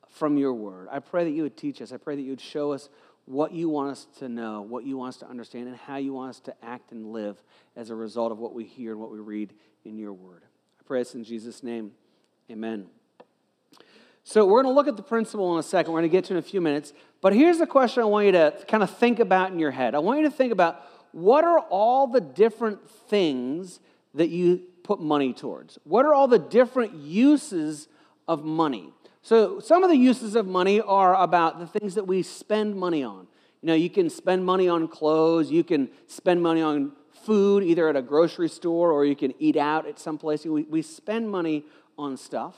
from 0.09 0.37
your 0.37 0.53
word. 0.53 0.87
I 0.91 0.99
pray 0.99 1.23
that 1.23 1.31
you 1.31 1.43
would 1.43 1.57
teach 1.57 1.81
us. 1.81 1.91
I 1.91 1.97
pray 1.97 2.15
that 2.15 2.21
you 2.21 2.31
would 2.31 2.41
show 2.41 2.71
us 2.71 2.89
what 3.25 3.53
you 3.53 3.69
want 3.69 3.91
us 3.91 4.07
to 4.19 4.27
know, 4.27 4.61
what 4.61 4.85
you 4.85 4.97
want 4.97 5.09
us 5.09 5.17
to 5.17 5.29
understand, 5.29 5.67
and 5.67 5.77
how 5.77 5.97
you 5.97 6.13
want 6.13 6.31
us 6.31 6.39
to 6.41 6.53
act 6.63 6.91
and 6.91 7.13
live 7.13 7.41
as 7.75 7.89
a 7.89 7.95
result 7.95 8.31
of 8.31 8.39
what 8.39 8.53
we 8.53 8.65
hear 8.65 8.91
and 8.91 8.99
what 8.99 9.11
we 9.11 9.19
read 9.19 9.53
in 9.85 9.97
your 9.97 10.13
word. 10.13 10.43
I 10.79 10.83
pray 10.85 11.01
this 11.01 11.15
in 11.15 11.23
Jesus' 11.23 11.63
name. 11.63 11.91
Amen. 12.51 12.87
So, 14.25 14.45
we're 14.45 14.63
going 14.63 14.73
to 14.73 14.75
look 14.75 14.87
at 14.87 14.95
the 14.95 15.03
principle 15.03 15.53
in 15.53 15.59
a 15.59 15.63
second. 15.63 15.91
We're 15.91 15.99
going 15.99 16.11
to 16.11 16.17
get 16.17 16.25
to 16.25 16.33
in 16.33 16.39
a 16.39 16.41
few 16.41 16.61
minutes. 16.61 16.93
But 17.21 17.33
here's 17.33 17.57
the 17.57 17.67
question 17.67 18.03
I 18.03 18.05
want 18.05 18.25
you 18.25 18.31
to 18.33 18.53
kind 18.67 18.83
of 18.83 18.89
think 18.89 19.19
about 19.19 19.51
in 19.51 19.59
your 19.59 19.71
head. 19.71 19.95
I 19.95 19.99
want 19.99 20.19
you 20.19 20.25
to 20.29 20.35
think 20.35 20.53
about 20.53 20.81
what 21.11 21.43
are 21.43 21.59
all 21.59 22.07
the 22.07 22.21
different 22.21 22.89
things 22.89 23.79
that 24.13 24.29
you 24.29 24.61
put 24.83 24.99
money 24.99 25.33
towards? 25.33 25.79
What 25.83 26.05
are 26.05 26.13
all 26.13 26.27
the 26.27 26.39
different 26.39 26.93
uses 26.93 27.87
of 28.27 28.43
money? 28.43 28.91
So, 29.25 29.61
some 29.61 29.85
of 29.85 29.89
the 29.89 29.95
uses 29.95 30.35
of 30.35 30.47
money 30.47 30.81
are 30.81 31.15
about 31.15 31.57
the 31.57 31.65
things 31.65 31.95
that 31.95 32.05
we 32.05 32.23
spend 32.23 32.75
money 32.75 33.03
on. 33.03 33.25
You 33.61 33.67
know, 33.67 33.73
you 33.73 33.89
can 33.89 34.09
spend 34.09 34.45
money 34.45 34.67
on 34.67 34.89
clothes, 34.89 35.49
you 35.49 35.63
can 35.63 35.87
spend 36.07 36.43
money 36.43 36.61
on 36.61 36.91
food, 37.23 37.63
either 37.63 37.87
at 37.87 37.95
a 37.95 38.01
grocery 38.01 38.49
store 38.49 38.91
or 38.91 39.05
you 39.05 39.15
can 39.15 39.33
eat 39.39 39.55
out 39.55 39.87
at 39.87 39.97
some 39.97 40.17
place. 40.17 40.45
We, 40.45 40.63
we 40.63 40.81
spend 40.81 41.29
money 41.29 41.63
on 41.97 42.17
stuff. 42.17 42.57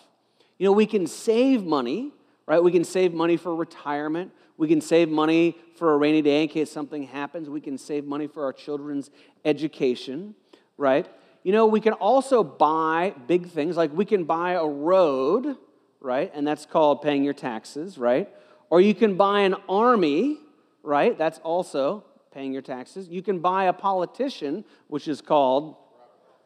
You 0.57 0.65
know, 0.65 0.71
we 0.71 0.87
can 0.87 1.05
save 1.05 1.63
money, 1.63 2.11
right? 2.47 2.63
We 2.63 2.71
can 2.71 2.83
save 2.83 3.13
money 3.13 3.37
for 3.37 3.55
retirement. 3.55 4.31
We 4.57 4.67
can 4.67 4.81
save 4.81 5.07
money 5.07 5.55
for 5.75 5.93
a 5.93 5.97
rainy 5.97 6.23
day 6.23 6.41
in 6.41 6.49
case 6.49 6.71
something 6.71 7.03
happens. 7.03 7.47
We 7.47 7.61
can 7.61 7.77
save 7.77 8.05
money 8.05 8.25
for 8.25 8.43
our 8.43 8.53
children's 8.53 9.11
education, 9.43 10.33
right? 10.77 11.07
You 11.43 11.51
know, 11.51 11.67
we 11.67 11.79
can 11.79 11.93
also 11.93 12.43
buy 12.43 13.13
big 13.27 13.49
things, 13.49 13.77
like 13.77 13.93
we 13.93 14.05
can 14.05 14.23
buy 14.23 14.53
a 14.53 14.65
road 14.65 15.57
right? 16.05 16.31
And 16.35 16.45
that's 16.47 16.65
called 16.65 17.01
paying 17.01 17.23
your 17.23 17.33
taxes, 17.33 17.97
right? 17.97 18.29
Or 18.69 18.79
you 18.79 18.93
can 18.93 19.15
buy 19.15 19.41
an 19.41 19.55
army, 19.67 20.37
right? 20.83 21.17
That's 21.17 21.39
also 21.39 22.05
paying 22.31 22.53
your 22.53 22.61
taxes. 22.61 23.07
You 23.09 23.23
can 23.23 23.39
buy 23.39 23.65
a 23.65 23.73
politician, 23.73 24.63
which 24.87 25.07
is 25.07 25.19
called 25.19 25.75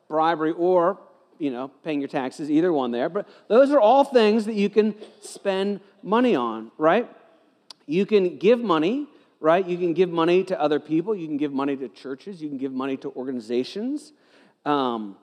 bribery 0.08 0.54
or, 0.54 0.98
you 1.40 1.52
know, 1.52 1.68
paying 1.84 2.00
your 2.00 2.08
taxes, 2.08 2.50
either 2.50 2.72
one 2.72 2.92
there. 2.92 3.10
But 3.10 3.28
those 3.50 3.72
are 3.72 3.80
all 3.80 4.06
things 4.06 4.46
that 4.46 4.56
you 4.56 4.70
can 4.70 4.96
spend 5.22 5.82
money 6.02 6.36
on, 6.36 6.72
right? 6.78 7.10
You 7.86 8.06
can 8.06 8.38
give 8.38 8.60
money, 8.62 9.08
right? 9.42 9.66
You 9.66 9.78
can 9.78 9.94
give 9.94 10.10
money 10.10 10.44
to 10.46 10.60
other 10.60 10.80
people. 10.80 11.14
You 11.14 11.28
can 11.28 11.38
give 11.38 11.52
money 11.52 11.76
to 11.76 11.90
churches. 11.90 12.42
You 12.42 12.48
can 12.48 12.58
give 12.58 12.72
money 12.72 12.96
to 12.98 13.12
organizations. 13.12 14.14
Um, 14.66 15.18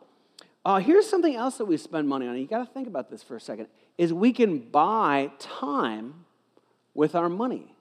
uh, 0.62 0.78
here's 0.78 1.08
something 1.08 1.36
else 1.36 1.56
that 1.58 1.64
we 1.64 1.76
spend 1.78 2.06
money 2.06 2.26
on. 2.26 2.36
You 2.36 2.46
got 2.46 2.58
to 2.58 2.66
think 2.66 2.86
about 2.86 3.08
this 3.08 3.22
for 3.22 3.36
a 3.36 3.40
second 3.40 3.68
is 3.98 4.12
we 4.12 4.32
can 4.32 4.58
buy 4.58 5.30
time 5.38 6.24
with 6.94 7.14
our 7.14 7.28
money. 7.28 7.74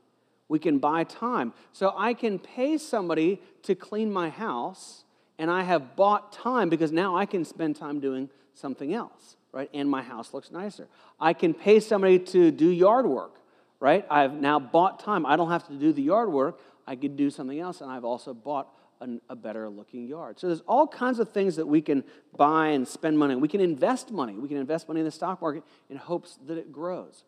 We 0.47 0.59
can 0.59 0.79
buy 0.79 1.03
time. 1.03 1.53
So 1.71 1.93
I 1.97 2.13
can 2.13 2.39
pay 2.39 2.77
somebody 2.77 3.41
to 3.63 3.75
clean 3.75 4.11
my 4.11 4.29
house, 4.29 5.03
and 5.39 5.49
I 5.49 5.63
have 5.63 5.95
bought 5.95 6.31
time 6.31 6.69
because 6.69 6.91
now 6.91 7.15
I 7.15 7.25
can 7.25 7.43
spend 7.43 7.75
time 7.75 7.99
doing 7.99 8.29
something 8.53 8.93
else, 8.93 9.35
right? 9.51 9.69
And 9.73 9.89
my 9.89 10.01
house 10.01 10.33
looks 10.33 10.51
nicer. 10.51 10.87
I 11.19 11.33
can 11.33 11.53
pay 11.53 11.79
somebody 11.79 12.19
to 12.19 12.51
do 12.51 12.69
yard 12.69 13.05
work, 13.05 13.35
right? 13.79 14.05
I've 14.09 14.33
now 14.33 14.59
bought 14.59 14.99
time. 14.99 15.25
I 15.25 15.35
don't 15.35 15.49
have 15.49 15.67
to 15.67 15.73
do 15.73 15.91
the 15.91 16.03
yard 16.03 16.31
work. 16.31 16.59
I 16.87 16.95
could 16.95 17.17
do 17.17 17.29
something 17.29 17.59
else, 17.59 17.81
and 17.81 17.91
I've 17.91 18.05
also 18.05 18.33
bought 18.33 18.67
a, 19.05 19.33
a 19.33 19.35
better 19.35 19.69
looking 19.69 20.07
yard. 20.07 20.39
So 20.39 20.47
there's 20.47 20.63
all 20.67 20.87
kinds 20.87 21.19
of 21.19 21.31
things 21.31 21.55
that 21.55 21.65
we 21.65 21.81
can 21.81 22.03
buy 22.35 22.69
and 22.69 22.87
spend 22.87 23.17
money. 23.17 23.35
We 23.35 23.47
can 23.47 23.61
invest 23.61 24.11
money. 24.11 24.33
We 24.33 24.47
can 24.47 24.57
invest 24.57 24.87
money 24.87 24.99
in 24.99 25.05
the 25.05 25.11
stock 25.11 25.41
market 25.41 25.63
in 25.89 25.97
hopes 25.97 26.37
that 26.47 26.57
it 26.57 26.71
grows. 26.71 27.23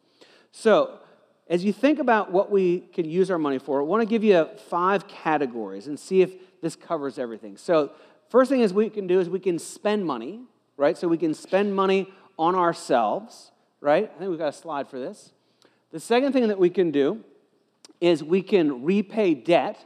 So 0.52 1.00
as 1.50 1.64
you 1.64 1.72
think 1.72 2.00
about 2.00 2.32
what 2.32 2.52
we 2.52 2.80
can 2.80 3.10
use 3.10 3.32
our 3.32 3.38
money 3.38 3.60
for, 3.60 3.80
I 3.80 3.84
want 3.84 4.02
to 4.02 4.08
give 4.08 4.24
you 4.24 4.50
five 4.70 5.08
categories 5.08 5.88
and 5.88 6.00
see 6.00 6.22
if 6.22 6.34
this 6.62 6.76
covers 6.76 7.18
everything. 7.18 7.58
So 7.58 7.92
first 8.30 8.50
thing 8.50 8.62
is 8.62 8.74
we 8.74 8.90
can 8.90 9.08
do 9.08 9.20
is 9.20 9.30
we 9.30 9.40
can 9.40 9.60
spend 9.60 10.06
money, 10.06 10.42
right? 10.76 10.98
So 10.98 11.08
we 11.08 11.18
can 11.18 11.34
spend 11.34 11.76
money 11.76 12.12
on 12.38 12.56
ourselves, 12.56 13.52
right? 13.82 14.12
I 14.14 14.20
think 14.20 14.30
we've 14.30 14.40
got 14.40 14.50
a 14.50 14.54
slide 14.54 14.88
for 14.88 15.00
this. 15.00 15.32
The 15.92 16.00
second 16.00 16.34
thing 16.34 16.48
that 16.50 16.60
we 16.60 16.70
can 16.70 16.92
do 16.92 17.24
is 18.02 18.24
we 18.24 18.42
can 18.42 18.84
repay 18.84 19.34
debt 19.34 19.84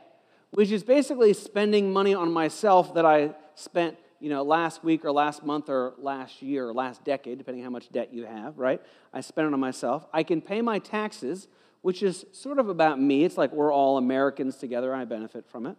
which 0.52 0.72
is 0.72 0.84
basically 0.84 1.34
spending 1.34 1.92
money 1.92 2.14
on 2.14 2.32
myself 2.32 2.94
that 2.94 3.06
I 3.06 3.34
spent, 3.56 3.98
you 4.20 4.30
know, 4.30 4.44
last 4.44 4.84
week 4.84 5.04
or 5.06 5.12
last 5.12 5.44
month 5.44 5.70
or 5.70 5.94
last 5.98 6.42
year 6.42 6.68
or 6.68 6.74
last 6.74 7.04
decade, 7.04 7.38
depending 7.38 7.64
how 7.64 7.70
much 7.70 7.90
debt 7.90 8.14
you 8.14 8.26
have, 8.26 8.58
right? 8.58 8.82
I 9.14 9.22
spent 9.22 9.48
it 9.48 9.54
on 9.54 9.60
myself. 9.60 10.06
I 10.14 10.24
can 10.24 10.42
pay 10.42 10.62
my 10.62 10.80
taxes, 10.80 11.48
which 11.82 12.04
is 12.04 12.26
sort 12.32 12.60
of 12.60 12.70
about 12.70 13.00
me. 13.00 13.24
It's 13.24 13.38
like 13.38 13.52
we're 13.52 13.74
all 13.74 13.98
Americans 13.98 14.58
together. 14.58 14.94
I 14.94 15.06
benefit 15.06 15.48
from 15.48 15.66
it. 15.66 15.78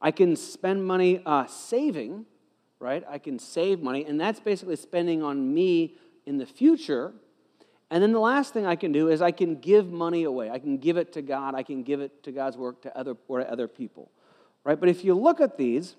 I 0.00 0.10
can 0.10 0.36
spend 0.36 0.84
money 0.84 1.22
uh, 1.24 1.46
saving, 1.46 2.26
right? 2.80 3.04
I 3.08 3.18
can 3.18 3.38
save 3.38 3.82
money, 3.82 4.04
and 4.04 4.20
that's 4.20 4.40
basically 4.40 4.76
spending 4.76 5.22
on 5.22 5.54
me 5.54 5.94
in 6.26 6.38
the 6.38 6.46
future. 6.46 7.14
And 7.90 8.02
then 8.02 8.12
the 8.12 8.20
last 8.20 8.52
thing 8.52 8.66
I 8.66 8.76
can 8.76 8.92
do 8.92 9.08
is 9.08 9.22
I 9.22 9.30
can 9.30 9.56
give 9.56 9.92
money 9.92 10.24
away. 10.24 10.50
I 10.50 10.58
can 10.58 10.76
give 10.78 10.96
it 10.96 11.12
to 11.12 11.22
God. 11.22 11.54
I 11.54 11.62
can 11.62 11.82
give 11.82 12.00
it 12.00 12.22
to 12.24 12.32
God's 12.32 12.56
work 12.56 12.82
to 12.82 12.96
other, 12.96 13.14
or 13.28 13.38
to 13.38 13.50
other 13.50 13.68
people. 13.68 14.10
Right? 14.64 14.78
But 14.78 14.88
if 14.88 15.04
you 15.04 15.14
look 15.14 15.40
at 15.40 15.56
these, 15.56 15.94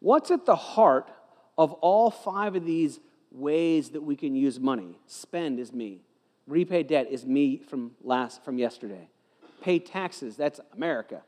what's 0.00 0.30
at 0.30 0.44
the 0.44 0.56
heart 0.56 1.10
of 1.56 1.72
all 1.74 2.10
five 2.10 2.56
of 2.56 2.66
these 2.66 3.00
ways 3.30 3.90
that 3.90 4.02
we 4.02 4.16
can 4.16 4.34
use 4.34 4.60
money? 4.60 4.98
Spend 5.06 5.58
is 5.58 5.72
me. 5.72 6.02
Repay 6.46 6.82
debt 6.82 7.06
is 7.10 7.24
me 7.24 7.56
from 7.58 7.92
last 8.02 8.44
from 8.44 8.58
yesterday. 8.58 9.08
Pay 9.62 9.78
taxes, 9.78 10.36
that's 10.36 10.60
America. 10.74 11.22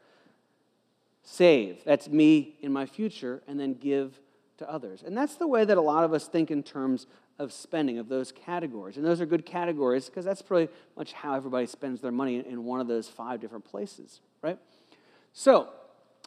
Save, 1.23 1.85
that's 1.85 2.09
me 2.09 2.57
in 2.61 2.73
my 2.73 2.85
future, 2.85 3.43
and 3.47 3.59
then 3.59 3.75
give 3.75 4.19
to 4.59 4.71
others. 4.71 5.03
And 5.07 5.17
that's 5.17 5.37
the 5.37 5.47
way 5.47 5.65
that 5.65 5.79
a 5.79 5.83
lot 5.83 6.05
of 6.05 6.13
us 6.13 6.27
think 6.27 6.51
in 6.51 6.63
terms 6.63 7.07
of 7.39 7.53
spending, 7.53 7.99
of 7.99 8.09
those 8.09 8.33
categories. 8.33 8.97
And 8.97 9.05
those 9.05 9.21
are 9.21 9.27
good 9.27 9.47
categories 9.47 10.07
because 10.07 10.25
that's 10.25 10.43
pretty 10.43 10.73
much 10.97 11.13
how 11.13 11.35
everybody 11.35 11.67
spends 11.67 12.01
their 12.01 12.13
money 12.13 12.37
in 12.37 12.65
one 12.65 12.81
of 12.81 12.89
those 12.89 13.09
five 13.09 13.41
different 13.41 13.65
places, 13.65 14.21
right? 14.43 14.59
So, 15.33 15.71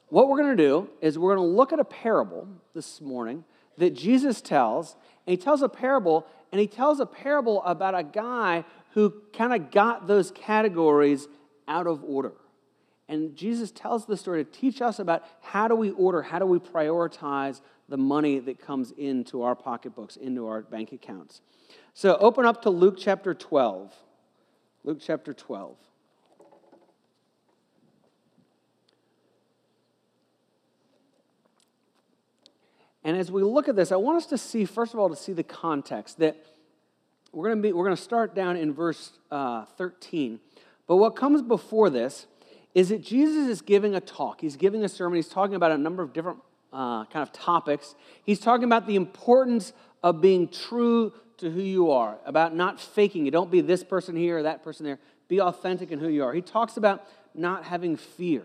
what 0.10 0.30
we're 0.30 0.38
going 0.38 0.56
to 0.56 0.64
do 0.64 0.90
is 1.02 1.18
we're 1.18 1.36
going 1.36 1.50
to 1.50 1.56
look 1.56 1.74
at 1.74 1.80
a 1.80 1.86
parable 1.86 2.48
this 2.74 3.02
morning 3.02 3.44
that 3.78 3.96
Jesus 3.96 4.42
tells. 4.42 4.96
And 5.26 5.32
he 5.32 5.38
tells 5.38 5.62
a 5.62 5.70
parable, 5.70 6.28
and 6.52 6.62
he 6.62 6.68
tells 6.68 7.00
a 7.00 7.06
parable 7.06 7.64
about 7.64 7.98
a 7.98 8.04
guy 8.04 8.64
who 8.92 9.14
kind 9.34 9.54
of 9.54 9.72
got 9.72 10.08
those 10.08 10.32
categories 10.32 11.28
out 11.68 11.88
of 11.88 12.04
order. 12.04 12.34
And 13.08 13.36
Jesus 13.36 13.72
tells 13.72 14.06
the 14.06 14.18
story 14.18 14.44
to 14.44 14.52
teach 14.52 14.82
us 14.82 15.00
about 15.00 15.24
how 15.42 15.68
do 15.68 15.76
we 15.76 15.92
order, 15.92 16.24
how 16.24 16.40
do 16.40 16.46
we 16.46 16.60
prioritize 16.60 17.62
the 17.88 17.98
money 17.98 18.40
that 18.40 18.60
comes 18.60 18.92
into 18.92 19.44
our 19.44 19.56
pocketbooks, 19.56 20.16
into 20.16 20.48
our 20.48 20.62
bank 20.62 20.92
accounts. 20.92 21.42
So 21.94 22.18
open 22.18 22.46
up 22.46 22.64
to 22.64 22.70
Luke 22.70 22.96
chapter 22.98 23.34
12. 23.34 23.94
Luke 24.84 24.98
chapter 25.02 25.34
12. 25.34 25.78
And 33.04 33.16
as 33.16 33.32
we 33.32 33.44
look 33.44 33.70
at 33.70 33.76
this, 33.76 33.92
I 33.92 33.98
want 33.98 34.18
us 34.18 34.26
to 34.28 34.38
see, 34.38 34.66
first 34.66 34.96
of 34.96 35.00
all, 35.00 35.10
to 35.10 35.16
see 35.16 35.32
the 35.32 35.44
context 35.44 36.18
that 36.18 36.44
we're 37.32 37.50
going 37.50 37.58
to 37.58 37.62
be, 37.62 37.72
we're 37.72 37.84
going 37.86 37.96
to 37.96 38.02
start 38.02 38.34
down 38.34 38.58
in 38.58 38.74
verse 38.74 39.12
uh, 39.30 39.66
13. 39.78 40.40
But 40.88 40.96
what 40.96 41.16
comes 41.16 41.44
before 41.44 41.92
this 41.92 42.26
is 42.76 42.90
that 42.90 43.02
Jesus 43.02 43.48
is 43.48 43.62
giving 43.62 43.96
a 43.96 44.02
talk. 44.02 44.42
He's 44.42 44.58
giving 44.58 44.84
a 44.84 44.90
sermon. 44.90 45.16
He's 45.16 45.30
talking 45.30 45.56
about 45.56 45.72
a 45.72 45.78
number 45.78 46.04
of 46.04 46.14
different 46.14 46.40
uh, 46.72 47.06
kind 47.06 47.24
of 47.24 47.32
topics. 47.32 47.96
He's 48.24 48.40
talking 48.40 48.66
about 48.66 48.86
the 48.86 48.98
importance 48.98 49.74
of 50.04 50.22
being 50.22 50.50
true 50.50 51.14
to 51.38 51.50
who 51.50 51.62
you 51.62 51.92
are, 51.92 52.18
about 52.26 52.54
not 52.54 52.80
faking 52.80 53.28
it. 53.28 53.32
Don't 53.32 53.50
be 53.50 53.62
this 53.62 53.84
person 53.84 54.16
here 54.16 54.40
or 54.40 54.44
that 54.44 54.62
person 54.62 54.86
there. 54.86 55.00
Be 55.28 55.42
authentic 55.42 55.92
in 55.92 56.00
who 56.00 56.10
you 56.10 56.24
are. 56.24 56.34
He 56.34 56.42
talks 56.42 56.78
about 56.78 57.08
not 57.34 57.64
having 57.64 57.96
fear. 57.96 58.44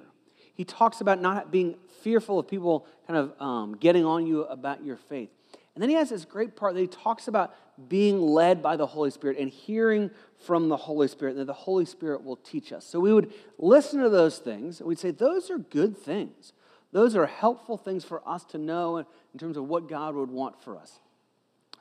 He 0.55 0.65
talks 0.65 1.01
about 1.01 1.21
not 1.21 1.51
being 1.51 1.77
fearful 2.03 2.39
of 2.39 2.49
people 2.49 2.87
kind 3.07 3.19
of 3.19 3.41
um, 3.41 3.77
getting 3.77 4.05
on 4.05 4.27
you 4.27 4.45
about 4.45 4.85
your 4.85 4.97
faith. 4.97 5.31
And 5.75 5.83
then 5.83 5.89
he 5.89 5.97
has 5.97 6.11
this 6.11 6.25
great 6.25 6.57
part 6.57 6.75
that 6.75 6.81
he 6.81 6.87
talks 6.87 7.29
about 7.29 7.55
being 7.89 8.21
led 8.21 8.63
by 8.63 8.77
the 8.77 8.87
Holy 8.87 9.11
Spirit 9.11 9.39
and 9.39 9.51
hearing 9.51 10.11
from 10.39 10.69
the 10.69 10.77
Holy 10.77 11.09
Spirit, 11.09 11.37
that 11.37 11.47
the 11.47 11.53
Holy 11.53 11.85
Spirit 11.85 12.25
will 12.25 12.37
teach 12.37 12.73
us. 12.73 12.85
So 12.85 13.01
we 13.01 13.13
would 13.13 13.33
listen 13.59 14.01
to 14.01 14.09
those 14.09 14.39
things 14.39 14.81
and 14.81 14.89
we'd 14.89 14.99
say, 14.99 15.11
those 15.11 15.51
are 15.51 15.59
good 15.59 15.97
things. 15.97 16.53
Those 16.93 17.15
are 17.15 17.27
helpful 17.27 17.77
things 17.77 18.05
for 18.05 18.27
us 18.29 18.45
to 18.47 18.59
know 18.59 18.99
in 18.99 19.39
terms 19.39 19.57
of 19.57 19.69
what 19.69 19.89
God 19.89 20.15
would 20.15 20.31
want 20.31 20.61
for 20.63 20.77
us. 20.77 20.99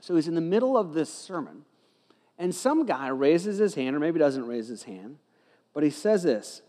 So 0.01 0.15
he's 0.15 0.27
in 0.27 0.35
the 0.35 0.41
middle 0.41 0.77
of 0.77 0.93
this 0.93 1.11
sermon, 1.11 1.65
and 2.37 2.53
some 2.55 2.85
guy 2.85 3.07
raises 3.09 3.57
his 3.57 3.75
hand, 3.75 3.95
or 3.95 3.99
maybe 3.99 4.19
doesn't 4.19 4.47
raise 4.47 4.67
his 4.67 4.83
hand, 4.83 5.17
but 5.73 5.83
he 5.83 5.89
says 5.89 6.23
this 6.23 6.61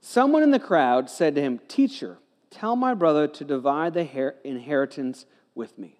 Someone 0.00 0.42
in 0.42 0.52
the 0.52 0.58
crowd 0.58 1.10
said 1.10 1.34
to 1.34 1.40
him, 1.40 1.60
Teacher, 1.68 2.18
tell 2.50 2.76
my 2.76 2.94
brother 2.94 3.26
to 3.28 3.44
divide 3.44 3.94
the 3.94 4.34
inheritance 4.44 5.26
with 5.54 5.76
me. 5.76 5.97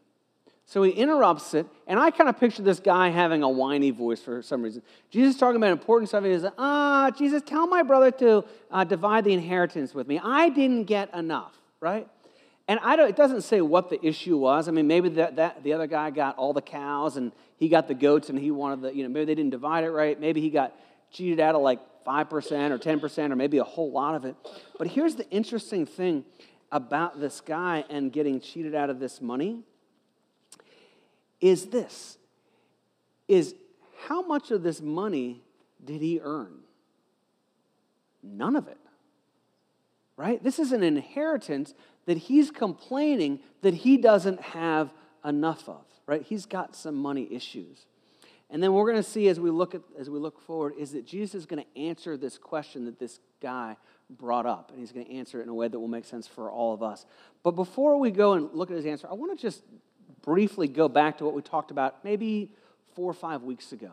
So 0.68 0.82
he 0.82 0.90
interrupts 0.90 1.54
it, 1.54 1.66
and 1.86 1.98
I 1.98 2.10
kind 2.10 2.28
of 2.28 2.38
picture 2.38 2.60
this 2.60 2.78
guy 2.78 3.08
having 3.08 3.42
a 3.42 3.48
whiny 3.48 3.90
voice 3.90 4.20
for 4.20 4.42
some 4.42 4.60
reason. 4.60 4.82
Jesus 5.08 5.38
talking 5.38 5.56
about 5.56 5.72
important 5.72 6.10
stuff. 6.10 6.22
And 6.22 6.30
he 6.30 6.38
says, 6.38 6.52
Ah, 6.58 7.10
Jesus, 7.16 7.40
tell 7.40 7.66
my 7.66 7.82
brother 7.82 8.10
to 8.10 8.44
uh, 8.70 8.84
divide 8.84 9.24
the 9.24 9.32
inheritance 9.32 9.94
with 9.94 10.06
me. 10.06 10.20
I 10.22 10.50
didn't 10.50 10.84
get 10.84 11.14
enough, 11.14 11.54
right? 11.80 12.06
And 12.68 12.78
I 12.82 12.96
don't, 12.96 13.08
it 13.08 13.16
doesn't 13.16 13.44
say 13.44 13.62
what 13.62 13.88
the 13.88 13.98
issue 14.06 14.36
was. 14.36 14.68
I 14.68 14.72
mean, 14.72 14.86
maybe 14.86 15.08
that, 15.08 15.36
that 15.36 15.62
the 15.64 15.72
other 15.72 15.86
guy 15.86 16.10
got 16.10 16.36
all 16.36 16.52
the 16.52 16.60
cows 16.60 17.16
and 17.16 17.32
he 17.56 17.70
got 17.70 17.88
the 17.88 17.94
goats 17.94 18.28
and 18.28 18.38
he 18.38 18.50
wanted 18.50 18.82
the, 18.82 18.94
you 18.94 19.04
know, 19.04 19.08
maybe 19.08 19.24
they 19.24 19.34
didn't 19.34 19.52
divide 19.52 19.84
it 19.84 19.90
right. 19.90 20.20
Maybe 20.20 20.42
he 20.42 20.50
got 20.50 20.74
cheated 21.10 21.40
out 21.40 21.54
of 21.54 21.62
like 21.62 21.80
5% 22.06 22.70
or 22.70 22.78
10% 22.78 23.32
or 23.32 23.36
maybe 23.36 23.56
a 23.56 23.64
whole 23.64 23.90
lot 23.90 24.16
of 24.16 24.26
it. 24.26 24.36
But 24.76 24.88
here's 24.88 25.14
the 25.14 25.26
interesting 25.30 25.86
thing 25.86 26.26
about 26.70 27.18
this 27.18 27.40
guy 27.40 27.86
and 27.88 28.12
getting 28.12 28.38
cheated 28.38 28.74
out 28.74 28.90
of 28.90 29.00
this 29.00 29.22
money 29.22 29.62
is 31.40 31.66
this 31.66 32.18
is 33.26 33.54
how 34.06 34.22
much 34.22 34.50
of 34.50 34.62
this 34.62 34.80
money 34.80 35.42
did 35.84 36.00
he 36.00 36.20
earn? 36.22 36.60
None 38.22 38.56
of 38.56 38.68
it. 38.68 38.78
Right? 40.16 40.42
This 40.42 40.58
is 40.58 40.72
an 40.72 40.82
inheritance 40.82 41.74
that 42.06 42.18
he's 42.18 42.50
complaining 42.50 43.40
that 43.62 43.74
he 43.74 43.98
doesn't 43.98 44.40
have 44.40 44.90
enough 45.24 45.68
of, 45.68 45.84
right? 46.06 46.22
He's 46.22 46.46
got 46.46 46.74
some 46.74 46.94
money 46.94 47.28
issues. 47.30 47.86
And 48.50 48.62
then 48.62 48.72
we're 48.72 48.90
going 48.90 48.96
to 48.96 49.08
see 49.08 49.28
as 49.28 49.38
we 49.38 49.50
look 49.50 49.74
at 49.74 49.82
as 49.98 50.08
we 50.08 50.18
look 50.18 50.40
forward 50.40 50.72
is 50.78 50.92
that 50.92 51.06
Jesus 51.06 51.34
is 51.34 51.46
going 51.46 51.62
to 51.62 51.80
answer 51.80 52.16
this 52.16 52.38
question 52.38 52.86
that 52.86 52.98
this 52.98 53.20
guy 53.42 53.76
brought 54.08 54.46
up 54.46 54.70
and 54.70 54.80
he's 54.80 54.90
going 54.90 55.04
to 55.04 55.12
answer 55.12 55.40
it 55.40 55.42
in 55.42 55.50
a 55.50 55.54
way 55.54 55.68
that 55.68 55.78
will 55.78 55.86
make 55.86 56.06
sense 56.06 56.26
for 56.26 56.50
all 56.50 56.72
of 56.72 56.82
us. 56.82 57.04
But 57.42 57.52
before 57.52 57.98
we 57.98 58.10
go 58.10 58.32
and 58.32 58.48
look 58.54 58.70
at 58.70 58.76
his 58.76 58.86
answer, 58.86 59.06
I 59.08 59.14
want 59.14 59.38
to 59.38 59.40
just 59.40 59.62
briefly 60.28 60.68
go 60.68 60.90
back 60.90 61.16
to 61.16 61.24
what 61.24 61.32
we 61.32 61.40
talked 61.40 61.70
about 61.70 62.04
maybe 62.04 62.50
four 62.94 63.10
or 63.10 63.14
five 63.14 63.42
weeks 63.44 63.72
ago. 63.72 63.92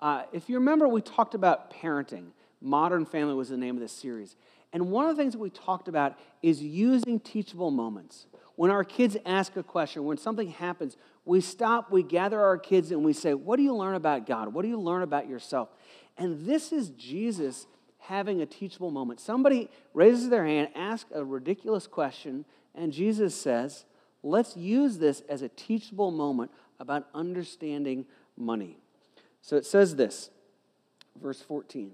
Uh, 0.00 0.22
if 0.32 0.48
you 0.48 0.54
remember, 0.54 0.88
we 0.88 1.02
talked 1.02 1.34
about 1.34 1.70
parenting. 1.70 2.28
Modern 2.62 3.04
Family 3.04 3.34
was 3.34 3.50
the 3.50 3.58
name 3.58 3.74
of 3.74 3.82
this 3.82 3.92
series. 3.92 4.34
And 4.72 4.90
one 4.90 5.06
of 5.06 5.14
the 5.14 5.22
things 5.22 5.34
that 5.34 5.40
we 5.40 5.50
talked 5.50 5.86
about 5.86 6.18
is 6.42 6.62
using 6.62 7.20
teachable 7.20 7.70
moments. 7.70 8.28
When 8.56 8.70
our 8.70 8.82
kids 8.82 9.18
ask 9.26 9.56
a 9.56 9.62
question, 9.62 10.06
when 10.06 10.16
something 10.16 10.48
happens, 10.48 10.96
we 11.26 11.42
stop, 11.42 11.92
we 11.92 12.02
gather 12.02 12.40
our 12.40 12.56
kids, 12.56 12.90
and 12.90 13.04
we 13.04 13.12
say, 13.12 13.34
What 13.34 13.58
do 13.58 13.62
you 13.62 13.74
learn 13.74 13.94
about 13.94 14.26
God? 14.26 14.54
What 14.54 14.62
do 14.62 14.68
you 14.68 14.80
learn 14.80 15.02
about 15.02 15.28
yourself? 15.28 15.68
And 16.16 16.46
this 16.46 16.72
is 16.72 16.88
Jesus 16.90 17.66
having 17.98 18.40
a 18.40 18.46
teachable 18.46 18.90
moment. 18.90 19.20
Somebody 19.20 19.68
raises 19.92 20.30
their 20.30 20.46
hand, 20.46 20.70
asks 20.74 21.10
a 21.14 21.22
ridiculous 21.22 21.86
question, 21.86 22.46
and 22.74 22.90
Jesus 22.90 23.34
says, 23.34 23.84
let's 24.22 24.56
use 24.56 24.98
this 24.98 25.22
as 25.28 25.42
a 25.42 25.48
teachable 25.48 26.10
moment 26.10 26.50
about 26.80 27.08
understanding 27.14 28.06
money. 28.36 28.78
So 29.42 29.56
it 29.56 29.66
says 29.66 29.96
this, 29.96 30.30
verse 31.20 31.40
14. 31.40 31.92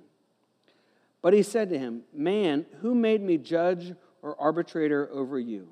But 1.23 1.33
he 1.33 1.43
said 1.43 1.71
to 1.71 1.79
him, 1.79 2.03
Man, 2.13 2.67
who 2.81 2.95
made 2.95 3.23
me 3.23 3.39
judge 3.39 3.95
or 4.21 4.39
arbitrator 4.39 5.09
over 5.13 5.39
you? 5.39 5.69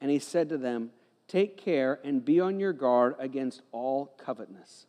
And 0.00 0.10
he 0.10 0.18
said 0.18 0.48
to 0.50 0.58
them, 0.58 0.90
Take 1.26 1.56
care 1.56 1.98
and 2.04 2.24
be 2.24 2.40
on 2.40 2.60
your 2.60 2.72
guard 2.72 3.16
against 3.18 3.62
all 3.72 4.14
covetousness. 4.24 4.86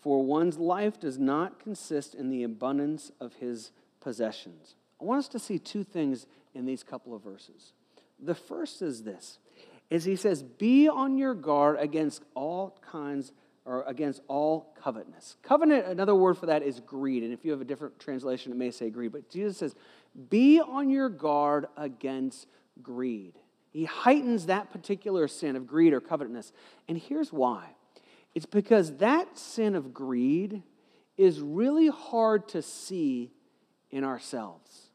For 0.00 0.22
one's 0.22 0.58
life 0.58 0.98
does 0.98 1.18
not 1.18 1.58
consist 1.58 2.14
in 2.14 2.30
the 2.30 2.42
abundance 2.42 3.10
of 3.20 3.34
his 3.34 3.70
possessions. 4.00 4.74
I 5.00 5.04
want 5.04 5.18
us 5.18 5.28
to 5.28 5.38
see 5.38 5.58
two 5.58 5.84
things 5.84 6.26
in 6.54 6.66
these 6.66 6.82
couple 6.82 7.14
of 7.14 7.22
verses. 7.22 7.72
The 8.18 8.34
first 8.34 8.82
is 8.82 9.02
this 9.02 9.38
is 9.90 10.04
he 10.04 10.16
says, 10.16 10.42
Be 10.42 10.88
on 10.88 11.18
your 11.18 11.34
guard 11.34 11.76
against 11.78 12.22
all 12.34 12.78
kinds 12.90 13.32
or 13.64 13.84
against 13.86 14.22
all 14.28 14.74
covetousness. 14.82 15.36
Covenant, 15.42 15.86
another 15.86 16.14
word 16.14 16.38
for 16.38 16.46
that 16.46 16.62
is 16.62 16.80
greed. 16.80 17.22
And 17.22 17.32
if 17.32 17.44
you 17.44 17.50
have 17.50 17.60
a 17.60 17.64
different 17.64 17.98
translation, 17.98 18.52
it 18.52 18.56
may 18.56 18.70
say 18.70 18.88
greed. 18.88 19.12
But 19.12 19.28
Jesus 19.28 19.58
says, 19.58 19.74
Be 20.30 20.60
on 20.60 20.88
your 20.90 21.08
guard 21.08 21.66
against 21.76 22.46
greed. 22.82 23.34
He 23.72 23.84
heightens 23.84 24.46
that 24.46 24.70
particular 24.70 25.28
sin 25.28 25.56
of 25.56 25.66
greed 25.66 25.92
or 25.92 26.00
covetousness. 26.00 26.52
And 26.88 26.96
here's 26.96 27.32
why 27.32 27.66
it's 28.34 28.46
because 28.46 28.96
that 28.98 29.38
sin 29.38 29.74
of 29.74 29.92
greed 29.92 30.62
is 31.16 31.40
really 31.40 31.88
hard 31.88 32.48
to 32.48 32.62
see 32.62 33.30
in 33.90 34.04
ourselves. 34.04 34.90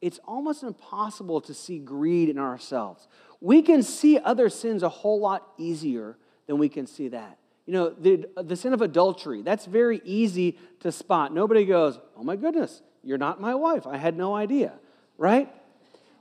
It's 0.00 0.20
almost 0.26 0.62
impossible 0.62 1.40
to 1.42 1.54
see 1.54 1.78
greed 1.78 2.28
in 2.28 2.38
ourselves 2.38 3.08
we 3.40 3.62
can 3.62 3.82
see 3.82 4.18
other 4.18 4.48
sins 4.48 4.82
a 4.82 4.88
whole 4.88 5.20
lot 5.20 5.46
easier 5.58 6.16
than 6.46 6.58
we 6.58 6.68
can 6.68 6.86
see 6.86 7.08
that. 7.08 7.38
You 7.66 7.72
know, 7.72 7.90
the, 7.90 8.26
the 8.36 8.56
sin 8.56 8.72
of 8.72 8.80
adultery, 8.80 9.42
that's 9.42 9.66
very 9.66 10.00
easy 10.04 10.58
to 10.80 10.92
spot. 10.92 11.34
Nobody 11.34 11.64
goes, 11.64 11.98
oh 12.16 12.22
my 12.22 12.36
goodness, 12.36 12.80
you're 13.02 13.18
not 13.18 13.40
my 13.40 13.54
wife. 13.54 13.86
I 13.86 13.96
had 13.96 14.16
no 14.16 14.34
idea, 14.34 14.72
right? 15.18 15.52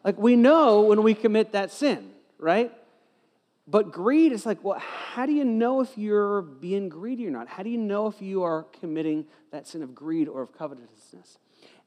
Like 0.03 0.17
we 0.17 0.35
know 0.35 0.81
when 0.81 1.03
we 1.03 1.13
commit 1.13 1.51
that 1.51 1.71
sin, 1.71 2.11
right? 2.39 2.71
But 3.67 3.91
greed 3.91 4.31
is 4.31 4.45
like, 4.45 4.63
well, 4.63 4.79
how 4.79 5.25
do 5.25 5.31
you 5.31 5.45
know 5.45 5.81
if 5.81 5.97
you're 5.97 6.41
being 6.41 6.89
greedy 6.89 7.27
or 7.27 7.31
not? 7.31 7.47
How 7.47 7.63
do 7.63 7.69
you 7.69 7.77
know 7.77 8.07
if 8.07 8.21
you 8.21 8.43
are 8.43 8.63
committing 8.79 9.25
that 9.51 9.67
sin 9.67 9.81
of 9.81 9.95
greed 9.95 10.27
or 10.27 10.41
of 10.41 10.55
covetousness? 10.55 11.39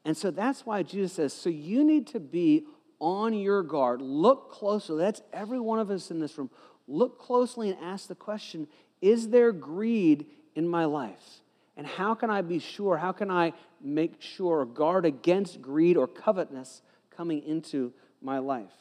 And 0.03 0.15
so 0.15 0.31
that's 0.31 0.65
why 0.65 0.83
Jesus 0.83 1.13
says, 1.13 1.33
so 1.33 1.49
you 1.49 1.83
need 1.83 2.07
to 2.07 2.19
be 2.19 2.65
on 2.99 3.33
your 3.33 3.63
guard. 3.63 4.01
Look 4.01 4.51
closely. 4.51 4.97
That's 4.97 5.21
every 5.31 5.59
one 5.59 5.79
of 5.79 5.89
us 5.89 6.11
in 6.11 6.19
this 6.19 6.37
room. 6.37 6.49
Look 6.87 7.19
closely 7.19 7.69
and 7.69 7.79
ask 7.81 8.07
the 8.07 8.15
question 8.15 8.67
Is 9.01 9.29
there 9.29 9.51
greed 9.51 10.25
in 10.55 10.67
my 10.67 10.85
life? 10.85 11.41
And 11.77 11.87
how 11.87 12.13
can 12.13 12.29
I 12.29 12.41
be 12.41 12.59
sure? 12.59 12.97
How 12.97 13.13
can 13.13 13.31
I 13.31 13.53
make 13.81 14.21
sure 14.21 14.59
or 14.59 14.65
guard 14.65 15.05
against 15.05 15.61
greed 15.61 15.95
or 15.95 16.07
covetousness 16.07 16.81
coming 17.15 17.41
into 17.43 17.93
my 18.21 18.39
life? 18.39 18.73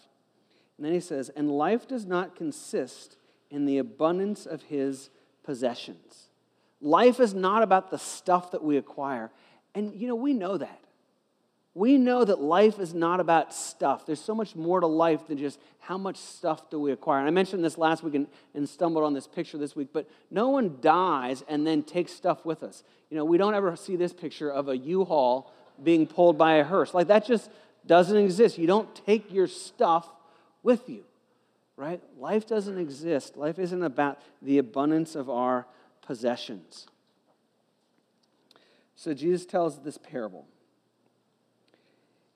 And 0.77 0.85
then 0.85 0.93
he 0.93 1.01
says, 1.01 1.29
And 1.29 1.51
life 1.51 1.87
does 1.87 2.07
not 2.07 2.35
consist 2.35 3.17
in 3.51 3.67
the 3.67 3.79
abundance 3.79 4.47
of 4.47 4.63
his 4.63 5.11
possessions. 5.45 6.29
Life 6.81 7.21
is 7.21 7.35
not 7.35 7.63
about 7.63 7.91
the 7.91 7.99
stuff 7.99 8.53
that 8.53 8.63
we 8.63 8.77
acquire. 8.77 9.31
And, 9.75 9.95
you 9.95 10.09
know, 10.09 10.15
we 10.15 10.33
know 10.35 10.57
that. 10.59 10.81
We 11.79 11.97
know 11.97 12.25
that 12.25 12.41
life 12.41 12.81
is 12.81 12.93
not 12.93 13.21
about 13.21 13.55
stuff. 13.55 14.05
There's 14.05 14.21
so 14.21 14.35
much 14.35 14.57
more 14.57 14.81
to 14.81 14.89
life 14.89 15.29
than 15.29 15.39
just 15.39 15.61
how 15.79 15.97
much 15.97 16.17
stuff 16.17 16.69
do 16.71 16.81
we 16.81 16.91
acquire. 16.91 17.21
And 17.21 17.29
I 17.29 17.31
mentioned 17.31 17.65
this 17.65 17.79
last 17.79 18.03
week 18.03 18.17
and, 18.17 18.27
and 18.53 18.69
stumbled 18.69 19.05
on 19.05 19.15
this 19.15 19.29
picture 19.29 19.59
this 19.59 19.77
week, 19.77 19.91
but 19.93 20.11
no 20.29 20.49
one 20.49 20.79
dies 20.81 21.45
and 21.49 21.65
then 21.65 21.85
takes 21.85 22.11
stuff 22.11 22.45
with 22.45 22.65
us. 22.65 22.83
You 23.11 23.17
know, 23.17 23.25
we 23.25 23.39
don't 23.39 23.55
ever 23.55 23.77
see 23.77 23.95
this 23.95 24.13
picture 24.13 24.51
of 24.51 24.69
a 24.69 24.77
U-Haul 24.77 25.53
being 25.81 26.09
pulled 26.09 26.37
by 26.37 26.55
a 26.55 26.65
hearse. 26.65 26.95
Like 26.95 27.07
that 27.07 27.25
just 27.25 27.49
doesn't 27.87 28.17
exist. 28.17 28.59
You 28.59 28.67
don't 28.67 28.93
take 29.07 29.33
your 29.33 29.47
stuff 29.47 30.09
with 30.65 30.89
you, 30.89 31.05
right? 31.77 32.03
Life 32.19 32.49
doesn't 32.49 32.77
exist. 32.77 33.37
Life 33.37 33.61
isn't 33.61 33.85
about 33.85 34.21
the 34.43 34.59
abundance 34.59 35.15
of 35.15 35.31
our 35.31 35.65
possessions. 36.03 36.89
So 38.97 39.15
Jesus 39.15 39.47
tells 39.47 39.79
this 39.85 39.97
parable. 39.97 40.45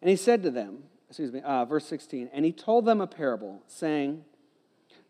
And 0.03 0.11
he 0.11 0.17
said 0.17 0.43
to 0.43 0.51
them, 0.51 0.83
excuse 1.09 1.33
me, 1.33 1.41
uh, 1.43 1.65
verse 1.65 1.87
16, 1.87 2.31
and 2.33 2.45
he 2.45 2.53
told 2.53 2.85
them 2.85 3.01
a 3.01 3.07
parable, 3.07 3.63
saying, 3.69 4.25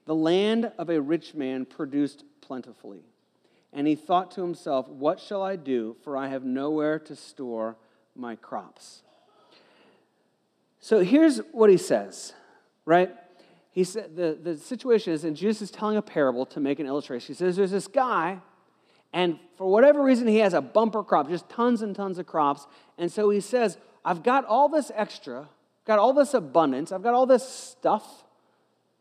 The 0.04 0.14
land 0.14 0.70
of 0.76 0.90
a 0.90 1.00
rich 1.00 1.34
man 1.34 1.64
produced 1.64 2.24
plentifully. 2.40 3.00
And 3.72 3.86
he 3.86 3.94
thought 3.94 4.30
to 4.32 4.42
himself, 4.42 4.86
What 4.88 5.18
shall 5.18 5.42
I 5.42 5.56
do? 5.56 5.96
For 6.04 6.16
I 6.16 6.28
have 6.28 6.44
nowhere 6.44 6.98
to 6.98 7.16
store 7.16 7.76
my 8.14 8.36
crops. 8.36 9.02
So 10.80 11.00
here's 11.00 11.38
what 11.52 11.70
he 11.70 11.78
says, 11.78 12.34
right? 12.84 13.14
He 13.70 13.84
said 13.84 14.14
the, 14.14 14.36
the 14.40 14.56
situation 14.58 15.14
is, 15.14 15.24
and 15.24 15.34
Jesus 15.34 15.62
is 15.62 15.70
telling 15.70 15.96
a 15.96 16.02
parable 16.02 16.44
to 16.46 16.60
make 16.60 16.80
an 16.80 16.86
illustration. 16.86 17.28
He 17.28 17.38
says, 17.38 17.56
There's 17.56 17.70
this 17.70 17.86
guy, 17.88 18.40
and 19.12 19.38
for 19.56 19.70
whatever 19.70 20.02
reason, 20.02 20.26
he 20.26 20.38
has 20.38 20.52
a 20.52 20.60
bumper 20.60 21.02
crop, 21.02 21.28
just 21.28 21.48
tons 21.48 21.80
and 21.80 21.94
tons 21.94 22.18
of 22.18 22.26
crops. 22.26 22.66
And 22.98 23.10
so 23.10 23.30
he 23.30 23.40
says, 23.40 23.78
I've 24.04 24.22
got 24.22 24.44
all 24.44 24.68
this 24.68 24.90
extra, 24.94 25.48
got 25.86 25.98
all 25.98 26.12
this 26.12 26.34
abundance, 26.34 26.92
I've 26.92 27.02
got 27.02 27.14
all 27.14 27.26
this 27.26 27.46
stuff, 27.48 28.24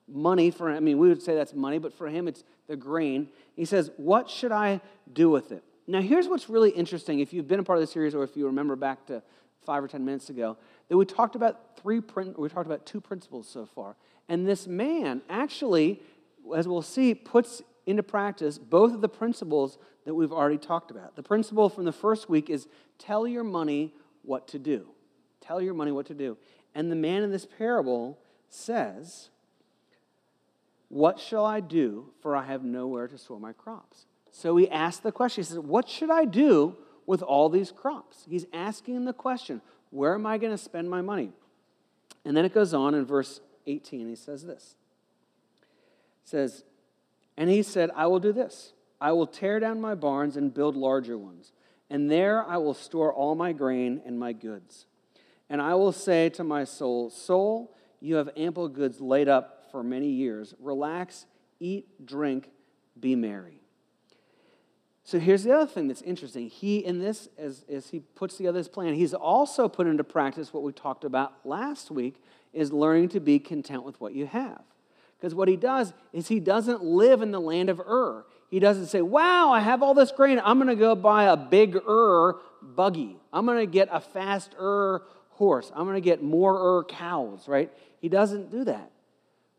money 0.08 0.52
for 0.52 0.70
him. 0.70 0.78
I 0.78 0.80
mean, 0.80 0.98
we 0.98 1.10
would 1.10 1.22
say 1.22 1.36
that's 1.36 1.54
money, 1.54 1.80
but 1.80 1.94
for 1.94 2.08
him, 2.08 2.28
it's 2.28 2.44
the 2.68 2.76
grain. 2.76 3.30
He 3.56 3.66
says, 3.66 3.92
What 3.98 4.30
should 4.30 4.52
I 4.52 4.82
do 5.12 5.30
with 5.30 5.52
it? 5.52 5.64
Now, 5.88 6.02
here's 6.02 6.28
what's 6.28 6.50
really 6.50 6.70
interesting. 6.70 7.20
If 7.20 7.34
you've 7.34 7.48
been 7.48 7.60
a 7.60 7.64
part 7.64 7.78
of 7.78 7.82
the 7.82 7.92
series, 7.92 8.16
or 8.16 8.24
if 8.24 8.36
you 8.36 8.46
remember 8.46 8.76
back 8.76 9.06
to 9.08 9.22
five 9.66 9.84
or 9.84 9.88
ten 9.88 10.06
minutes 10.06 10.30
ago, 10.30 10.58
that 10.90 10.98
we 10.98 11.06
talked 11.06 11.36
about 11.36 11.78
three, 11.78 12.02
we 12.38 12.50
talked 12.50 12.66
about 12.66 12.86
two 12.86 13.02
principles 13.02 13.48
so 13.48 13.66
far. 13.66 13.96
And 14.30 14.48
this 14.48 14.68
man 14.68 15.22
actually, 15.30 16.02
as 16.56 16.68
we'll 16.68 16.82
see, 16.82 17.14
puts 17.14 17.62
into 17.86 18.04
practice 18.04 18.58
both 18.58 18.94
of 18.94 19.02
the 19.02 19.10
principles 19.10 19.78
that 20.06 20.14
we've 20.14 20.32
already 20.32 20.58
talked 20.58 20.92
about. 20.92 21.16
The 21.16 21.24
principle 21.24 21.70
from 21.70 21.86
the 21.86 21.92
first 21.92 22.30
week 22.30 22.50
is 22.50 22.68
tell 22.98 23.28
your 23.28 23.44
money 23.44 23.94
what 24.24 24.48
to 24.50 24.60
do. 24.60 24.88
Tell 25.42 25.62
your 25.62 25.74
money 25.74 25.92
what 25.92 26.06
to 26.08 26.14
do. 26.14 26.38
And 26.74 26.92
the 26.92 26.96
man 26.96 27.24
in 27.24 27.32
this 27.32 27.46
parable 27.46 28.18
says, 28.50 29.30
What 30.90 31.20
shall 31.20 31.46
I 31.46 31.60
do? 31.60 32.12
For 32.22 32.36
I 32.36 32.44
have 32.44 32.64
nowhere 32.64 33.08
to 33.08 33.18
store 33.18 33.40
my 33.40 33.54
crops. 33.54 34.06
So 34.32 34.56
he 34.56 34.70
asks 34.70 35.02
the 35.02 35.12
question. 35.12 35.44
He 35.44 35.48
says, 35.48 35.60
What 35.60 35.90
should 35.90 36.12
I 36.12 36.26
do 36.26 36.78
with 37.06 37.22
all 37.22 37.50
these 37.50 37.72
crops? 37.72 38.26
He's 38.30 38.46
asking 38.54 39.06
the 39.06 39.14
question, 39.14 39.62
Where 39.90 40.14
am 40.14 40.26
I 40.26 40.38
going 40.38 40.54
to 40.54 40.58
spend 40.58 40.90
my 40.90 41.02
money? 41.02 41.32
And 42.24 42.38
then 42.38 42.46
it 42.46 42.54
goes 42.54 42.74
on 42.74 42.94
in 42.94 43.06
verse 43.06 43.42
18. 43.68 44.08
He 44.08 44.16
says 44.16 44.46
this. 44.46 44.76
It 46.24 46.30
says, 46.30 46.64
And 47.36 47.50
he 47.50 47.64
said, 47.64 47.90
I 47.96 48.08
will 48.08 48.20
do 48.20 48.32
this. 48.32 48.74
I 49.02 49.12
will 49.14 49.28
tear 49.28 49.60
down 49.60 49.82
my 49.82 49.96
barns 49.96 50.38
and 50.38 50.54
build 50.54 50.76
larger 50.76 51.18
ones 51.18 51.52
and 51.92 52.10
there 52.10 52.44
I 52.48 52.56
will 52.56 52.74
store 52.74 53.14
all 53.14 53.36
my 53.36 53.52
grain 53.52 54.02
and 54.06 54.18
my 54.18 54.32
goods. 54.32 54.86
And 55.50 55.62
I 55.62 55.76
will 55.76 55.92
say 55.92 56.30
to 56.30 56.44
my 56.44 56.64
soul, 56.64 57.10
Soul, 57.10 57.76
you 58.00 58.16
have 58.16 58.30
ample 58.38 58.70
goods 58.70 59.02
laid 59.02 59.28
up 59.28 59.66
for 59.72 59.84
many 59.84 60.08
years. 60.08 60.56
Relax, 60.60 61.26
eat, 61.60 62.06
drink, 62.06 62.50
be 62.98 63.16
merry. 63.18 63.62
So 65.04 65.20
here's 65.20 65.44
the 65.44 65.52
other 65.52 65.70
thing 65.70 65.90
that's 65.90 66.02
interesting. 66.02 66.48
He, 66.50 66.78
in 66.78 67.00
this, 67.00 67.28
as, 67.38 67.66
as 67.70 67.90
he 67.90 68.00
puts 68.00 68.38
together 68.38 68.60
his 68.60 68.70
plan, 68.70 68.94
he's 68.94 69.14
also 69.14 69.68
put 69.68 69.86
into 69.86 70.06
practice 70.06 70.54
what 70.54 70.64
we 70.64 70.72
talked 70.72 71.04
about 71.04 71.34
last 71.44 71.92
week 71.92 72.24
is 72.54 72.72
learning 72.72 73.10
to 73.10 73.20
be 73.20 73.38
content 73.38 73.84
with 73.84 74.00
what 74.00 74.14
you 74.14 74.28
have. 74.28 74.62
Because 75.20 75.36
what 75.36 75.50
he 75.50 75.58
does 75.58 75.92
is 76.14 76.30
he 76.30 76.40
doesn't 76.40 76.84
live 76.84 77.22
in 77.22 77.32
the 77.32 77.42
land 77.42 77.70
of 77.70 77.82
Ur. 77.82 78.26
He 78.52 78.60
doesn't 78.60 78.88
say, 78.88 79.02
Wow, 79.02 79.52
I 79.52 79.62
have 79.62 79.82
all 79.82 79.96
this 79.96 80.12
grain. 80.12 80.40
I'm 80.44 80.58
going 80.58 80.68
to 80.68 80.76
go 80.76 80.94
buy 80.94 81.24
a 81.24 81.38
bigger 81.38 82.36
buggy. 82.62 83.18
I'm 83.34 83.46
going 83.46 83.60
to 83.60 83.72
get 83.72 83.88
a 83.92 84.02
faster 84.02 85.02
horse. 85.30 85.72
I'm 85.74 85.86
going 85.86 85.96
to 85.96 86.02
get 86.02 86.22
more 86.22 86.84
cows, 86.84 87.48
right? 87.48 87.72
He 88.00 88.10
doesn't 88.10 88.52
do 88.52 88.66
that. 88.66 88.92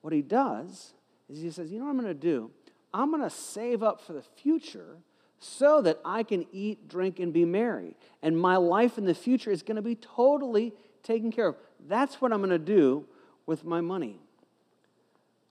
What 0.02 0.12
he 0.12 0.20
does 0.20 0.92
is 1.30 1.40
he 1.40 1.50
says, 1.50 1.72
You 1.72 1.78
know 1.78 1.86
what 1.86 1.92
I'm 1.92 2.00
going 2.00 2.08
to 2.08 2.14
do? 2.14 2.50
I'm 2.92 3.10
going 3.10 3.22
to 3.22 3.30
save 3.30 3.82
up 3.82 4.02
for 4.02 4.12
the 4.12 4.22
future 4.22 4.98
so 5.38 5.80
that 5.80 5.98
I 6.04 6.22
can 6.22 6.46
eat, 6.52 6.86
drink, 6.88 7.18
and 7.18 7.32
be 7.32 7.46
merry. 7.46 7.96
And 8.22 8.38
my 8.38 8.56
life 8.56 8.98
in 8.98 9.06
the 9.06 9.14
future 9.14 9.50
is 9.50 9.62
going 9.62 9.76
to 9.76 9.82
be 9.82 9.94
totally 9.94 10.74
taken 11.02 11.32
care 11.32 11.48
of. 11.48 11.56
That's 11.88 12.20
what 12.20 12.30
I'm 12.32 12.40
going 12.40 12.50
to 12.50 12.58
do 12.58 13.06
with 13.46 13.64
my 13.64 13.80
money. 13.80 14.20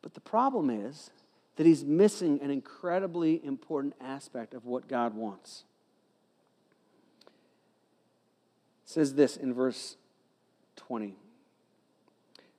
But 0.03 0.13
the 0.13 0.21
problem 0.21 0.69
is, 0.69 1.09
that 1.61 1.67
he's 1.67 1.85
missing 1.85 2.39
an 2.41 2.49
incredibly 2.49 3.39
important 3.45 3.93
aspect 4.01 4.55
of 4.55 4.65
what 4.65 4.87
God 4.87 5.13
wants. 5.13 5.63
It 8.83 8.89
says 8.89 9.13
this 9.13 9.37
in 9.37 9.53
verse 9.53 9.95
20. 10.77 11.09
It 11.09 11.15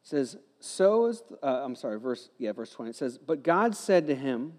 says, 0.05 0.37
So 0.61 1.07
is, 1.07 1.21
uh, 1.43 1.63
I'm 1.65 1.75
sorry, 1.75 1.99
verse, 1.99 2.31
yeah, 2.39 2.53
verse 2.53 2.71
20. 2.71 2.91
It 2.91 2.95
says, 2.95 3.19
But 3.19 3.43
God 3.43 3.75
said 3.75 4.07
to 4.07 4.15
him, 4.15 4.53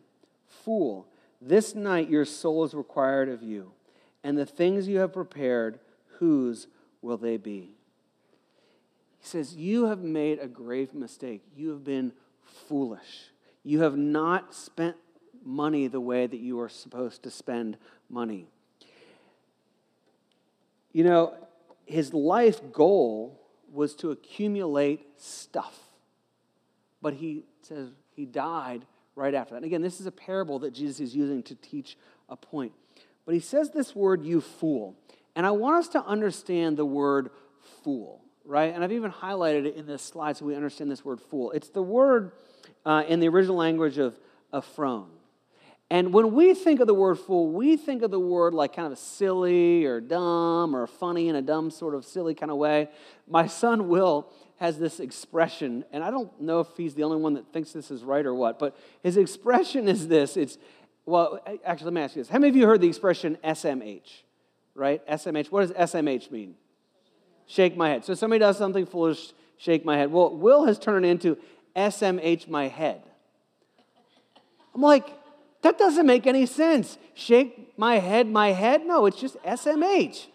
Fool, 0.45 1.07
this 1.41 1.73
night 1.73 2.09
your 2.09 2.25
soul 2.25 2.65
is 2.65 2.73
required 2.73 3.29
of 3.29 3.41
you, 3.41 3.71
and 4.25 4.37
the 4.37 4.45
things 4.45 4.89
you 4.89 4.99
have 4.99 5.13
prepared, 5.13 5.79
whose 6.19 6.67
will 7.01 7.15
they 7.15 7.37
be? 7.37 7.77
He 9.21 9.25
says, 9.25 9.55
You 9.55 9.85
have 9.85 9.99
made 9.99 10.39
a 10.39 10.49
grave 10.49 10.93
mistake. 10.93 11.43
You 11.55 11.69
have 11.69 11.85
been 11.85 12.11
foolish. 12.67 13.29
You 13.63 13.81
have 13.81 13.97
not 13.97 14.53
spent 14.53 14.97
money 15.45 15.87
the 15.87 16.01
way 16.01 16.27
that 16.27 16.39
you 16.39 16.59
are 16.59 16.69
supposed 16.69 17.23
to 17.23 17.31
spend 17.31 17.77
money. 18.09 18.47
You 20.91 21.03
know, 21.03 21.33
his 21.85 22.13
life 22.13 22.61
goal 22.71 23.39
was 23.71 23.95
to 23.95 24.11
accumulate 24.11 25.05
stuff. 25.17 25.77
But 27.01 27.15
he 27.15 27.43
says 27.61 27.89
he 28.15 28.25
died 28.25 28.85
right 29.15 29.33
after 29.33 29.53
that. 29.53 29.57
And 29.57 29.65
again, 29.65 29.81
this 29.81 29.99
is 29.99 30.05
a 30.05 30.11
parable 30.11 30.59
that 30.59 30.73
Jesus 30.73 30.99
is 30.99 31.15
using 31.15 31.43
to 31.43 31.55
teach 31.55 31.97
a 32.29 32.35
point. 32.37 32.71
But 33.25 33.33
he 33.33 33.41
says 33.41 33.71
this 33.71 33.95
word, 33.95 34.23
you 34.23 34.41
fool. 34.41 34.95
And 35.35 35.45
I 35.45 35.51
want 35.51 35.77
us 35.77 35.87
to 35.89 36.03
understand 36.03 36.77
the 36.77 36.85
word 36.85 37.29
fool, 37.83 38.21
right? 38.45 38.73
And 38.73 38.83
I've 38.83 38.91
even 38.91 39.11
highlighted 39.11 39.65
it 39.65 39.75
in 39.75 39.87
this 39.87 40.01
slide 40.01 40.37
so 40.37 40.45
we 40.45 40.55
understand 40.55 40.91
this 40.91 41.03
word 41.03 41.19
fool. 41.19 41.51
It's 41.51 41.69
the 41.69 41.81
word 41.81 42.33
uh, 42.85 43.03
in 43.07 43.19
the 43.19 43.27
original 43.27 43.55
language 43.55 43.97
of 43.97 44.17
aphron. 44.53 45.07
And 45.89 46.11
when 46.11 46.33
we 46.33 46.55
think 46.55 46.79
of 46.79 46.87
the 46.87 46.93
word 46.93 47.19
fool, 47.19 47.51
we 47.51 47.77
think 47.77 48.01
of 48.01 48.09
the 48.09 48.19
word 48.19 48.53
like 48.53 48.75
kind 48.75 48.91
of 48.91 48.97
silly 48.97 49.85
or 49.85 50.01
dumb 50.01 50.75
or 50.75 50.87
funny 50.87 51.29
in 51.29 51.35
a 51.35 51.41
dumb 51.41 51.69
sort 51.69 51.93
of 51.93 52.03
silly 52.03 52.33
kind 52.33 52.51
of 52.51 52.57
way. 52.57 52.89
My 53.27 53.45
son 53.45 53.89
Will 53.89 54.27
has 54.57 54.79
this 54.79 54.99
expression, 54.99 55.83
and 55.91 56.03
I 56.03 56.09
don't 56.09 56.41
know 56.41 56.61
if 56.61 56.67
he's 56.77 56.95
the 56.95 57.03
only 57.03 57.17
one 57.17 57.35
that 57.35 57.51
thinks 57.53 57.73
this 57.73 57.91
is 57.91 58.03
right 58.03 58.25
or 58.25 58.33
what, 58.33 58.57
but 58.57 58.75
his 59.03 59.17
expression 59.17 59.87
is 59.87 60.07
this. 60.07 60.35
It's, 60.35 60.57
well, 61.05 61.39
actually, 61.65 61.85
let 61.85 61.93
me 61.93 62.01
ask 62.01 62.15
you 62.15 62.23
this. 62.23 62.29
How 62.29 62.39
many 62.39 62.49
of 62.49 62.55
you 62.55 62.65
heard 62.65 62.81
the 62.81 62.87
expression 62.87 63.37
SMH? 63.43 64.23
Right? 64.73 65.05
SMH. 65.07 65.51
What 65.51 65.67
does 65.67 65.91
SMH 65.91 66.31
mean? 66.31 66.55
Shake 67.45 67.77
my 67.77 67.89
head. 67.89 68.05
So 68.05 68.15
somebody 68.15 68.39
does 68.39 68.57
something 68.57 68.85
foolish, 68.85 69.33
shake 69.57 69.85
my 69.85 69.97
head. 69.97 70.11
Well, 70.11 70.35
Will 70.35 70.65
has 70.65 70.79
turned 70.79 71.05
it 71.05 71.09
into 71.09 71.37
SMH 71.75 72.47
my 72.47 72.67
head. 72.67 73.01
I'm 74.75 74.81
like, 74.81 75.07
that 75.61 75.77
doesn't 75.77 76.05
make 76.05 76.27
any 76.27 76.45
sense. 76.45 76.97
Shake 77.13 77.73
my 77.77 77.99
head, 77.99 78.27
my 78.27 78.51
head? 78.51 78.85
No, 78.85 79.05
it's 79.05 79.19
just 79.19 79.41
SMH. 79.43 80.27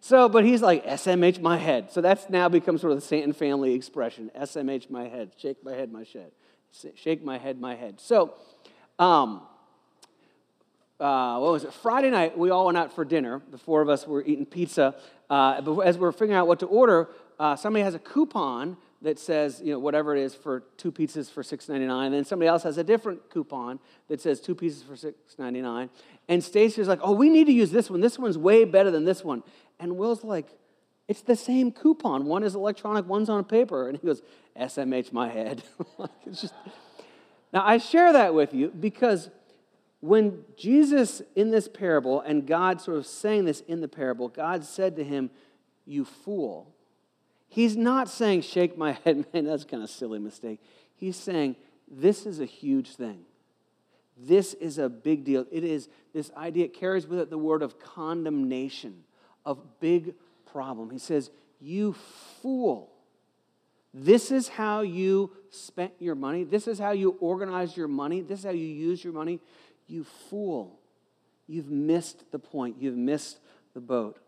So, 0.00 0.28
but 0.28 0.44
he's 0.44 0.60
like, 0.60 0.84
SMH 0.84 1.40
my 1.40 1.56
head. 1.56 1.90
So 1.90 2.00
that's 2.00 2.28
now 2.28 2.48
become 2.48 2.76
sort 2.76 2.92
of 2.92 2.98
the 2.98 3.06
Stanton 3.06 3.32
family 3.32 3.74
expression 3.74 4.30
SMH 4.38 4.90
my 4.90 5.08
head, 5.08 5.32
shake 5.38 5.64
my 5.64 5.72
head, 5.72 5.90
my 5.90 6.04
shed. 6.04 6.30
Shake 6.94 7.24
my 7.24 7.38
head, 7.38 7.60
my 7.60 7.74
head. 7.74 8.00
So, 8.00 8.34
um, 8.98 9.42
uh, 11.00 11.38
what 11.38 11.52
was 11.52 11.64
it? 11.64 11.72
Friday 11.72 12.10
night, 12.10 12.36
we 12.36 12.50
all 12.50 12.66
went 12.66 12.76
out 12.78 12.92
for 12.92 13.04
dinner. 13.04 13.40
The 13.50 13.58
four 13.58 13.80
of 13.80 13.88
us 13.88 14.06
were 14.06 14.22
eating 14.22 14.44
pizza. 14.44 14.94
Uh, 15.30 15.60
but 15.60 15.80
as 15.80 15.96
we 15.96 16.06
are 16.06 16.12
figuring 16.12 16.34
out 16.34 16.46
what 16.46 16.60
to 16.60 16.66
order, 16.66 17.08
uh, 17.38 17.56
somebody 17.56 17.82
has 17.82 17.94
a 17.94 17.98
coupon 17.98 18.76
that 19.04 19.18
says, 19.18 19.60
you 19.62 19.70
know, 19.70 19.78
whatever 19.78 20.16
it 20.16 20.22
is 20.22 20.34
for 20.34 20.64
two 20.78 20.90
pizzas 20.90 21.30
for 21.30 21.42
$6.99. 21.42 22.06
And 22.06 22.14
then 22.14 22.24
somebody 22.24 22.48
else 22.48 22.62
has 22.62 22.78
a 22.78 22.84
different 22.84 23.28
coupon 23.28 23.78
that 24.08 24.20
says 24.20 24.40
two 24.40 24.54
pieces 24.54 24.82
for 24.82 24.94
$6.99. 24.94 25.90
And 26.26 26.42
Stacy's 26.42 26.88
like, 26.88 27.00
oh, 27.02 27.12
we 27.12 27.28
need 27.28 27.44
to 27.46 27.52
use 27.52 27.70
this 27.70 27.90
one. 27.90 28.00
This 28.00 28.18
one's 28.18 28.38
way 28.38 28.64
better 28.64 28.90
than 28.90 29.04
this 29.04 29.22
one. 29.22 29.42
And 29.78 29.98
Will's 29.98 30.24
like, 30.24 30.48
it's 31.06 31.20
the 31.20 31.36
same 31.36 31.70
coupon. 31.70 32.24
One 32.24 32.42
is 32.42 32.54
electronic, 32.54 33.06
one's 33.06 33.28
on 33.28 33.44
paper. 33.44 33.88
And 33.88 33.98
he 33.98 34.06
goes, 34.06 34.22
SMH 34.58 35.12
my 35.12 35.28
head. 35.28 35.62
it's 36.26 36.40
just... 36.40 36.54
Now, 37.52 37.62
I 37.64 37.78
share 37.78 38.12
that 38.14 38.34
with 38.34 38.54
you 38.54 38.68
because 38.68 39.28
when 40.00 40.44
Jesus, 40.56 41.20
in 41.36 41.50
this 41.50 41.68
parable, 41.68 42.20
and 42.22 42.46
God 42.46 42.80
sort 42.80 42.96
of 42.96 43.06
saying 43.06 43.44
this 43.44 43.60
in 43.60 43.80
the 43.80 43.88
parable, 43.88 44.28
God 44.28 44.64
said 44.64 44.96
to 44.96 45.04
him, 45.04 45.30
You 45.86 46.04
fool. 46.04 46.73
He's 47.54 47.76
not 47.76 48.08
saying, 48.08 48.40
shake 48.40 48.76
my 48.76 48.92
head, 49.04 49.26
man, 49.32 49.44
that's 49.44 49.62
kind 49.62 49.84
of 49.84 49.88
silly 49.88 50.18
mistake. 50.18 50.60
He's 50.96 51.16
saying, 51.16 51.54
this 51.88 52.26
is 52.26 52.40
a 52.40 52.44
huge 52.44 52.96
thing. 52.96 53.20
This 54.16 54.54
is 54.54 54.78
a 54.78 54.88
big 54.88 55.24
deal. 55.24 55.46
It 55.52 55.62
is 55.62 55.88
this 56.12 56.32
idea, 56.36 56.64
it 56.64 56.74
carries 56.74 57.06
with 57.06 57.20
it 57.20 57.30
the 57.30 57.38
word 57.38 57.62
of 57.62 57.78
condemnation, 57.78 59.04
of 59.46 59.60
big 59.78 60.14
problem. 60.50 60.90
He 60.90 60.98
says, 60.98 61.30
You 61.60 61.94
fool. 62.42 62.90
This 63.92 64.32
is 64.32 64.48
how 64.48 64.80
you 64.80 65.30
spent 65.50 65.92
your 66.00 66.16
money. 66.16 66.42
This 66.42 66.66
is 66.66 66.80
how 66.80 66.90
you 66.90 67.10
organized 67.20 67.76
your 67.76 67.86
money. 67.86 68.20
This 68.20 68.40
is 68.40 68.44
how 68.44 68.50
you 68.50 68.66
use 68.66 69.04
your 69.04 69.12
money. 69.12 69.38
You 69.86 70.02
fool. 70.28 70.80
You've 71.46 71.70
missed 71.70 72.32
the 72.32 72.40
point. 72.40 72.76
You've 72.80 72.96
missed 72.96 73.38
the 73.74 73.80
boat. 73.80 74.18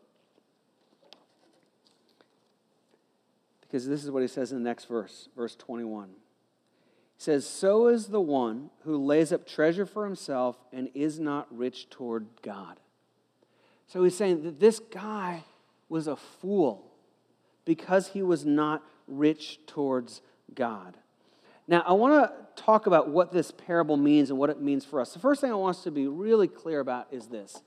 Because 3.77 3.89
this 3.89 4.05
is 4.05 4.11
what 4.11 4.23
he 4.23 4.29
says 4.29 4.53
in 4.53 4.63
the 4.63 4.65
next 4.65 4.87
verse, 4.87 5.29
verse 5.37 5.55
21. 5.55 6.09
He 6.09 6.15
says, 7.19 7.47
So 7.47 7.89
is 7.89 8.07
the 8.07 8.23
one 8.23 8.71
who 8.85 8.97
lays 8.97 9.35
up 9.35 9.47
treasure 9.47 9.85
for 9.85 10.07
himself 10.07 10.57
and 10.73 10.89
is 10.95 11.21
not 11.21 11.47
rich 11.55 11.91
toward 11.91 12.27
God. 12.41 12.81
So 13.87 14.03
he's 14.03 14.17
saying 14.17 14.45
that 14.45 14.61
this 14.61 14.79
guy 14.79 15.45
was 15.91 16.07
a 16.07 16.17
fool 16.17 16.91
because 17.67 18.09
he 18.09 18.23
was 18.23 18.47
not 18.47 18.83
rich 19.07 19.61
towards 19.67 20.23
God. 20.55 20.97
Now, 21.69 21.83
I 21.87 21.93
want 21.93 22.15
to 22.15 22.63
talk 22.63 22.87
about 22.87 23.11
what 23.11 23.31
this 23.31 23.51
parable 23.51 23.99
means 23.99 24.31
and 24.31 24.39
what 24.39 24.49
it 24.49 24.63
means 24.63 24.87
for 24.87 25.03
us. 25.03 25.13
The 25.13 25.19
first 25.19 25.43
thing 25.43 25.53
I 25.53 25.55
want 25.55 25.77
us 25.77 25.85
to 25.85 25.91
be 25.91 26.07
really 26.07 26.49
clear 26.49 26.81
about 26.81 27.09
is 27.11 27.27
this 27.27 27.61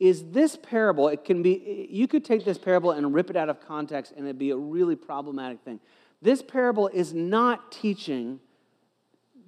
is 0.00 0.30
this 0.30 0.56
parable, 0.56 1.08
it 1.08 1.24
can 1.24 1.42
be, 1.42 1.88
you 1.90 2.08
could 2.08 2.24
take 2.24 2.44
this 2.44 2.58
parable 2.58 2.90
and 2.90 3.14
rip 3.14 3.30
it 3.30 3.36
out 3.36 3.48
of 3.48 3.60
context 3.60 4.12
and 4.16 4.26
it'd 4.26 4.38
be 4.38 4.50
a 4.50 4.56
really 4.56 4.96
problematic 4.96 5.60
thing. 5.60 5.80
This 6.20 6.42
parable 6.42 6.88
is 6.88 7.12
not 7.12 7.70
teaching 7.70 8.40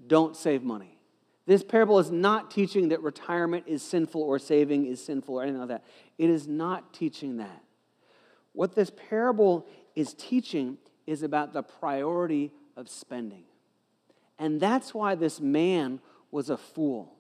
don't 0.07 0.37
save 0.37 0.63
money. 0.63 0.99
This 1.47 1.63
parable 1.63 1.99
is 1.99 2.11
not 2.11 2.51
teaching 2.51 2.89
that 2.89 3.03
retirement 3.03 3.65
is 3.67 3.83
sinful 3.83 4.21
or 4.21 4.39
saving 4.39 4.87
is 4.87 5.05
sinful 5.05 5.35
or 5.35 5.43
anything 5.43 5.61
like 5.61 5.69
that. 5.69 5.85
It 6.19 6.31
is 6.31 6.47
not 6.49 6.93
teaching 6.93 7.37
that. 7.39 7.63
What 8.53 8.75
this 8.75 8.91
parable 9.09 9.67
is 9.95 10.15
teaching 10.15 10.79
is 11.07 11.23
about 11.23 11.53
the 11.53 11.63
priority 11.63 12.53
of 12.77 12.89
spending. 12.89 13.45
And 14.39 14.61
that's 14.61 14.93
why 14.93 15.15
this 15.15 15.41
man 15.41 16.01
was 16.31 16.51
a 16.51 16.57
fool. 16.57 17.16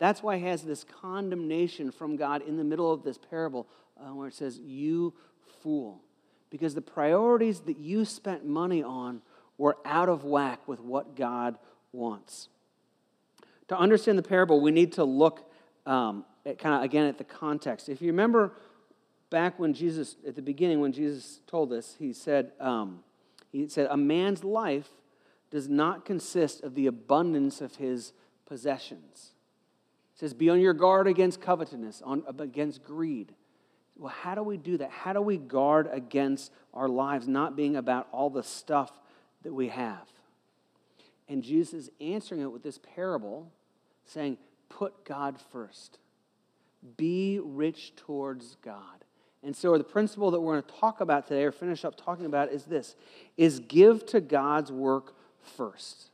That's 0.00 0.22
why 0.22 0.38
he 0.38 0.46
has 0.46 0.62
this 0.62 0.82
condemnation 0.82 1.92
from 1.92 2.16
God 2.16 2.40
in 2.42 2.56
the 2.56 2.64
middle 2.64 2.90
of 2.90 3.04
this 3.04 3.18
parable 3.18 3.68
uh, 4.00 4.14
where 4.14 4.28
it 4.28 4.34
says, 4.34 4.58
You 4.58 5.12
fool. 5.62 6.00
Because 6.48 6.74
the 6.74 6.80
priorities 6.80 7.60
that 7.60 7.78
you 7.78 8.06
spent 8.06 8.44
money 8.44 8.82
on 8.82 9.20
were 9.58 9.76
out 9.84 10.08
of 10.08 10.24
whack 10.24 10.66
with 10.66 10.80
what 10.80 11.14
God 11.14 11.58
wants. 11.92 12.48
To 13.68 13.76
understand 13.76 14.16
the 14.16 14.22
parable, 14.22 14.62
we 14.62 14.70
need 14.70 14.94
to 14.94 15.04
look 15.04 15.52
um, 15.84 16.24
kind 16.44 16.76
of 16.76 16.82
again 16.82 17.04
at 17.04 17.18
the 17.18 17.24
context. 17.24 17.90
If 17.90 18.00
you 18.00 18.08
remember 18.08 18.54
back 19.28 19.58
when 19.58 19.74
Jesus, 19.74 20.16
at 20.26 20.34
the 20.34 20.42
beginning, 20.42 20.80
when 20.80 20.92
Jesus 20.92 21.40
told 21.46 21.68
this, 21.68 21.96
he 21.98 22.14
said, 22.14 22.52
um, 22.58 23.00
he 23.52 23.68
said, 23.68 23.86
A 23.90 23.98
man's 23.98 24.44
life 24.44 24.88
does 25.50 25.68
not 25.68 26.06
consist 26.06 26.62
of 26.62 26.74
the 26.74 26.86
abundance 26.86 27.60
of 27.60 27.76
his 27.76 28.14
possessions 28.46 29.32
says, 30.20 30.34
Be 30.34 30.50
on 30.50 30.60
your 30.60 30.74
guard 30.74 31.08
against 31.08 31.40
covetousness, 31.40 32.02
on, 32.04 32.22
against 32.38 32.84
greed. 32.84 33.32
Well, 33.96 34.12
how 34.22 34.34
do 34.34 34.42
we 34.42 34.58
do 34.58 34.76
that? 34.76 34.90
How 34.90 35.14
do 35.14 35.22
we 35.22 35.38
guard 35.38 35.88
against 35.90 36.52
our 36.74 36.88
lives 36.88 37.26
not 37.26 37.56
being 37.56 37.76
about 37.76 38.06
all 38.12 38.28
the 38.28 38.42
stuff 38.42 38.92
that 39.42 39.52
we 39.52 39.68
have? 39.68 40.06
And 41.26 41.42
Jesus 41.42 41.74
is 41.74 41.90
answering 42.00 42.42
it 42.42 42.52
with 42.52 42.62
this 42.62 42.78
parable 42.94 43.50
saying, 44.04 44.36
Put 44.68 45.04
God 45.04 45.38
first. 45.52 45.98
Be 46.96 47.40
rich 47.42 47.96
towards 47.96 48.56
God. 48.62 49.04
And 49.42 49.56
so 49.56 49.76
the 49.78 49.84
principle 49.84 50.30
that 50.32 50.40
we're 50.40 50.60
going 50.60 50.64
to 50.64 50.80
talk 50.80 51.00
about 51.00 51.26
today 51.26 51.44
or 51.44 51.52
finish 51.52 51.84
up 51.84 51.96
talking 51.96 52.26
about 52.26 52.52
is 52.52 52.64
this 52.64 52.94
is 53.38 53.58
give 53.60 54.04
to 54.06 54.20
God's 54.20 54.70
work 54.70 55.14
first. 55.56 56.10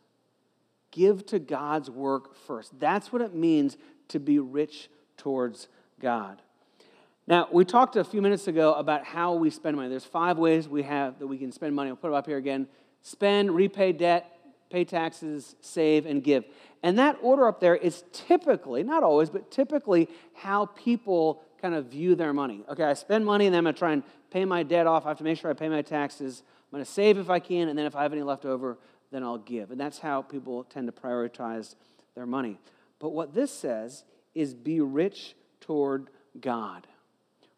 Give 0.92 1.26
to 1.26 1.38
God's 1.38 1.90
work 1.90 2.34
first. 2.34 2.78
That's 2.80 3.12
what 3.12 3.20
it 3.20 3.34
means 3.34 3.76
to 4.08 4.20
be 4.20 4.38
rich 4.38 4.88
towards 5.16 5.68
God. 6.00 6.42
Now, 7.26 7.48
we 7.50 7.64
talked 7.64 7.96
a 7.96 8.04
few 8.04 8.22
minutes 8.22 8.46
ago 8.46 8.74
about 8.74 9.04
how 9.04 9.34
we 9.34 9.50
spend 9.50 9.76
money. 9.76 9.88
There's 9.88 10.04
five 10.04 10.38
ways 10.38 10.68
we 10.68 10.84
have 10.84 11.18
that 11.18 11.26
we 11.26 11.38
can 11.38 11.50
spend 11.50 11.74
money. 11.74 11.90
I'll 11.90 11.96
put 11.96 12.12
it 12.12 12.14
up 12.14 12.26
here 12.26 12.38
again 12.38 12.68
spend, 13.02 13.52
repay 13.52 13.92
debt, 13.92 14.36
pay 14.68 14.84
taxes, 14.84 15.54
save, 15.60 16.06
and 16.06 16.24
give. 16.24 16.44
And 16.82 16.98
that 16.98 17.16
order 17.22 17.46
up 17.46 17.60
there 17.60 17.76
is 17.76 18.02
typically, 18.12 18.82
not 18.82 19.04
always, 19.04 19.30
but 19.30 19.50
typically 19.50 20.08
how 20.34 20.66
people 20.66 21.42
kind 21.62 21.74
of 21.74 21.86
view 21.86 22.16
their 22.16 22.32
money. 22.32 22.64
Okay, 22.68 22.82
I 22.82 22.94
spend 22.94 23.24
money 23.24 23.46
and 23.46 23.54
then 23.54 23.66
I'm 23.66 23.72
to 23.72 23.78
try 23.78 23.92
and 23.92 24.02
pay 24.30 24.44
my 24.44 24.64
debt 24.64 24.86
off. 24.86 25.06
I 25.06 25.10
have 25.10 25.18
to 25.18 25.24
make 25.24 25.38
sure 25.38 25.50
I 25.50 25.54
pay 25.54 25.68
my 25.68 25.82
taxes. 25.82 26.42
I'm 26.72 26.80
to 26.80 26.84
save 26.84 27.16
if 27.16 27.30
I 27.30 27.38
can, 27.38 27.68
and 27.68 27.78
then 27.78 27.86
if 27.86 27.94
I 27.94 28.02
have 28.02 28.12
any 28.12 28.22
left 28.22 28.44
over, 28.44 28.76
then 29.10 29.22
I'll 29.22 29.38
give. 29.38 29.70
And 29.70 29.80
that's 29.80 29.98
how 29.98 30.22
people 30.22 30.64
tend 30.64 30.88
to 30.88 30.92
prioritize 30.92 31.74
their 32.14 32.26
money. 32.26 32.58
But 32.98 33.10
what 33.10 33.34
this 33.34 33.52
says 33.52 34.04
is 34.34 34.54
be 34.54 34.80
rich 34.80 35.34
toward 35.60 36.08
God 36.40 36.86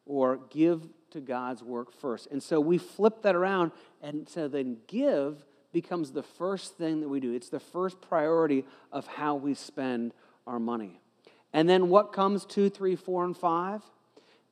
or 0.06 0.40
give 0.50 0.88
to 1.10 1.20
God's 1.20 1.62
work 1.62 1.92
first. 1.92 2.28
And 2.30 2.42
so 2.42 2.60
we 2.60 2.78
flip 2.78 3.22
that 3.22 3.34
around, 3.34 3.72
and 4.02 4.28
so 4.28 4.48
then 4.48 4.78
give 4.86 5.44
becomes 5.72 6.12
the 6.12 6.22
first 6.22 6.76
thing 6.76 7.00
that 7.00 7.08
we 7.08 7.20
do. 7.20 7.32
It's 7.32 7.50
the 7.50 7.60
first 7.60 8.00
priority 8.00 8.64
of 8.90 9.06
how 9.06 9.34
we 9.34 9.54
spend 9.54 10.12
our 10.46 10.58
money. 10.58 11.00
And 11.52 11.68
then 11.68 11.88
what 11.88 12.12
comes 12.12 12.44
two, 12.44 12.68
three, 12.70 12.96
four, 12.96 13.24
and 13.24 13.36
five? 13.36 13.82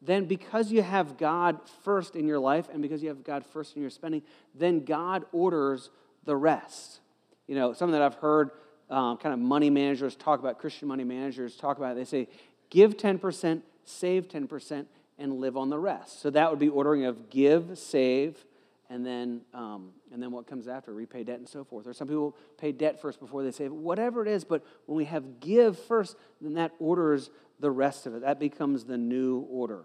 Then, 0.03 0.27
because 0.27 0.71
you 0.71 0.83
have 0.83 1.17
God 1.17 1.59
first 1.83 2.17
in 2.17 2.27
your 2.27 2.39
life 2.39 2.69
and 2.71 2.83
because 2.83 3.03
you 3.03 3.09
have 3.09 3.25
God 3.25 3.45
first 3.45 3.77
in 3.77 3.83
your 3.83 3.91
spending, 3.91 4.23
then 4.55 4.85
God 4.85 5.25
orders 5.33 5.91
the 6.25 6.37
rest. 6.37 7.01
You 7.47 7.55
know, 7.55 7.73
something 7.73 7.93
that 7.93 8.03
I've 8.03 8.17
heard 8.17 8.51
um, 8.91 9.17
kind 9.17 9.33
of 9.33 9.39
money 9.39 9.71
managers 9.71 10.15
talk 10.17 10.41
about, 10.41 10.59
Christian 10.59 10.89
money 10.89 11.05
managers 11.05 11.57
talk 11.57 11.79
about, 11.79 11.93
it. 11.93 11.95
they 11.97 12.05
say, 12.05 12.29
give 12.71 12.97
10%, 12.97 13.63
save 13.85 14.29
10%, 14.29 14.87
and 15.19 15.41
live 15.41 15.57
on 15.57 15.71
the 15.71 15.79
rest. 15.79 16.21
So 16.21 16.31
that 16.31 16.51
would 16.51 16.59
be 16.59 16.69
ordering 16.69 17.05
of 17.05 17.31
give, 17.31 17.79
save, 17.79 18.45
and 18.89 19.05
then, 19.05 19.41
um, 19.53 19.91
and 20.13 20.23
then 20.23 20.31
what 20.31 20.47
comes 20.47 20.69
after, 20.69 20.93
repay 20.93 21.25
debt 21.25 21.39
and 21.39 21.49
so 21.49 21.65
forth. 21.65 21.87
Or 21.87 21.93
some 21.93 22.07
people 22.07 22.37
pay 22.59 22.71
debt 22.73 23.01
first 23.01 23.19
before 23.19 23.43
they 23.43 23.51
save, 23.51 23.73
whatever 23.73 24.23
it 24.23 24.29
is. 24.29 24.45
But 24.45 24.65
when 24.87 24.97
we 24.97 25.07
have 25.07 25.41
give 25.41 25.79
first, 25.79 26.17
then 26.41 26.55
that 26.55 26.73
orders 26.79 27.31
the 27.59 27.71
rest 27.71 28.07
of 28.07 28.15
it. 28.15 28.21
That 28.21 28.39
becomes 28.39 28.85
the 28.85 28.99
new 28.99 29.41
order. 29.51 29.85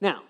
Now, 0.00 0.22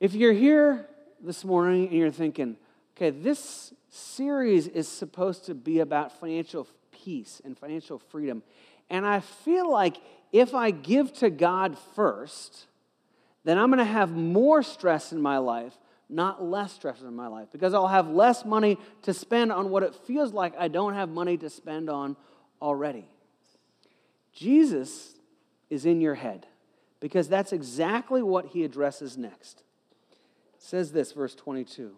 if 0.00 0.14
you're 0.14 0.32
here 0.32 0.86
this 1.20 1.44
morning 1.44 1.88
and 1.88 1.96
you're 1.96 2.10
thinking, 2.10 2.56
okay, 2.96 3.10
this 3.10 3.72
series 3.90 4.66
is 4.68 4.88
supposed 4.88 5.46
to 5.46 5.54
be 5.54 5.80
about 5.80 6.18
financial 6.18 6.66
peace 6.92 7.40
and 7.44 7.58
financial 7.58 7.98
freedom. 7.98 8.42
And 8.90 9.06
I 9.06 9.20
feel 9.20 9.70
like 9.70 9.96
if 10.32 10.54
I 10.54 10.70
give 10.70 11.12
to 11.14 11.30
God 11.30 11.76
first, 11.94 12.66
then 13.44 13.58
I'm 13.58 13.68
going 13.68 13.78
to 13.78 13.84
have 13.84 14.12
more 14.12 14.62
stress 14.62 15.12
in 15.12 15.20
my 15.20 15.38
life, 15.38 15.76
not 16.08 16.42
less 16.42 16.72
stress 16.72 17.00
in 17.00 17.14
my 17.14 17.28
life, 17.28 17.48
because 17.52 17.74
I'll 17.74 17.88
have 17.88 18.08
less 18.08 18.44
money 18.44 18.78
to 19.02 19.14
spend 19.14 19.52
on 19.52 19.70
what 19.70 19.82
it 19.82 19.94
feels 19.94 20.32
like 20.32 20.54
I 20.58 20.68
don't 20.68 20.94
have 20.94 21.08
money 21.08 21.36
to 21.38 21.50
spend 21.50 21.88
on 21.88 22.16
already. 22.60 23.06
Jesus 24.32 25.14
is 25.70 25.86
in 25.86 26.00
your 26.00 26.14
head 26.14 26.46
because 27.00 27.28
that's 27.28 27.52
exactly 27.52 28.22
what 28.22 28.46
he 28.46 28.64
addresses 28.64 29.16
next. 29.16 29.62
It 30.54 30.62
says 30.62 30.92
this, 30.92 31.12
verse 31.12 31.34
22. 31.34 31.96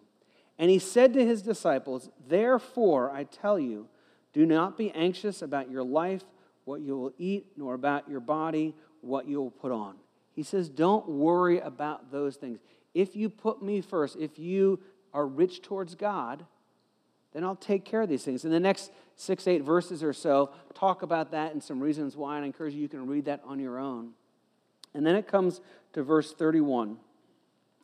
And 0.59 0.69
he 0.69 0.79
said 0.79 1.13
to 1.13 1.25
his 1.25 1.41
disciples, 1.41 2.09
Therefore, 2.27 3.11
I 3.11 3.23
tell 3.23 3.59
you, 3.59 3.87
do 4.33 4.45
not 4.45 4.77
be 4.77 4.91
anxious 4.91 5.41
about 5.41 5.69
your 5.69 5.83
life, 5.83 6.23
what 6.65 6.81
you 6.81 6.97
will 6.97 7.13
eat, 7.17 7.47
nor 7.55 7.73
about 7.73 8.09
your 8.09 8.19
body, 8.19 8.75
what 9.01 9.27
you 9.27 9.41
will 9.41 9.51
put 9.51 9.71
on. 9.71 9.95
He 10.33 10.43
says, 10.43 10.69
Don't 10.69 11.07
worry 11.07 11.59
about 11.59 12.11
those 12.11 12.35
things. 12.35 12.59
If 12.93 13.15
you 13.15 13.29
put 13.29 13.61
me 13.61 13.81
first, 13.81 14.17
if 14.19 14.39
you 14.39 14.79
are 15.13 15.25
rich 15.25 15.61
towards 15.61 15.95
God, 15.95 16.45
then 17.33 17.43
I'll 17.43 17.55
take 17.55 17.85
care 17.85 18.01
of 18.01 18.09
these 18.09 18.23
things. 18.23 18.45
In 18.45 18.51
the 18.51 18.59
next 18.59 18.91
six, 19.15 19.47
eight 19.47 19.63
verses 19.63 20.03
or 20.03 20.13
so, 20.13 20.51
talk 20.73 21.01
about 21.01 21.31
that 21.31 21.51
and 21.51 21.61
some 21.61 21.79
reasons 21.79 22.15
why, 22.15 22.35
and 22.35 22.43
I 22.43 22.47
encourage 22.47 22.73
you, 22.73 22.81
you 22.81 22.87
can 22.87 23.05
read 23.07 23.25
that 23.25 23.41
on 23.45 23.59
your 23.59 23.77
own. 23.77 24.11
And 24.93 25.05
then 25.05 25.15
it 25.15 25.27
comes 25.27 25.61
to 25.93 26.03
verse 26.03 26.33
31, 26.33 26.97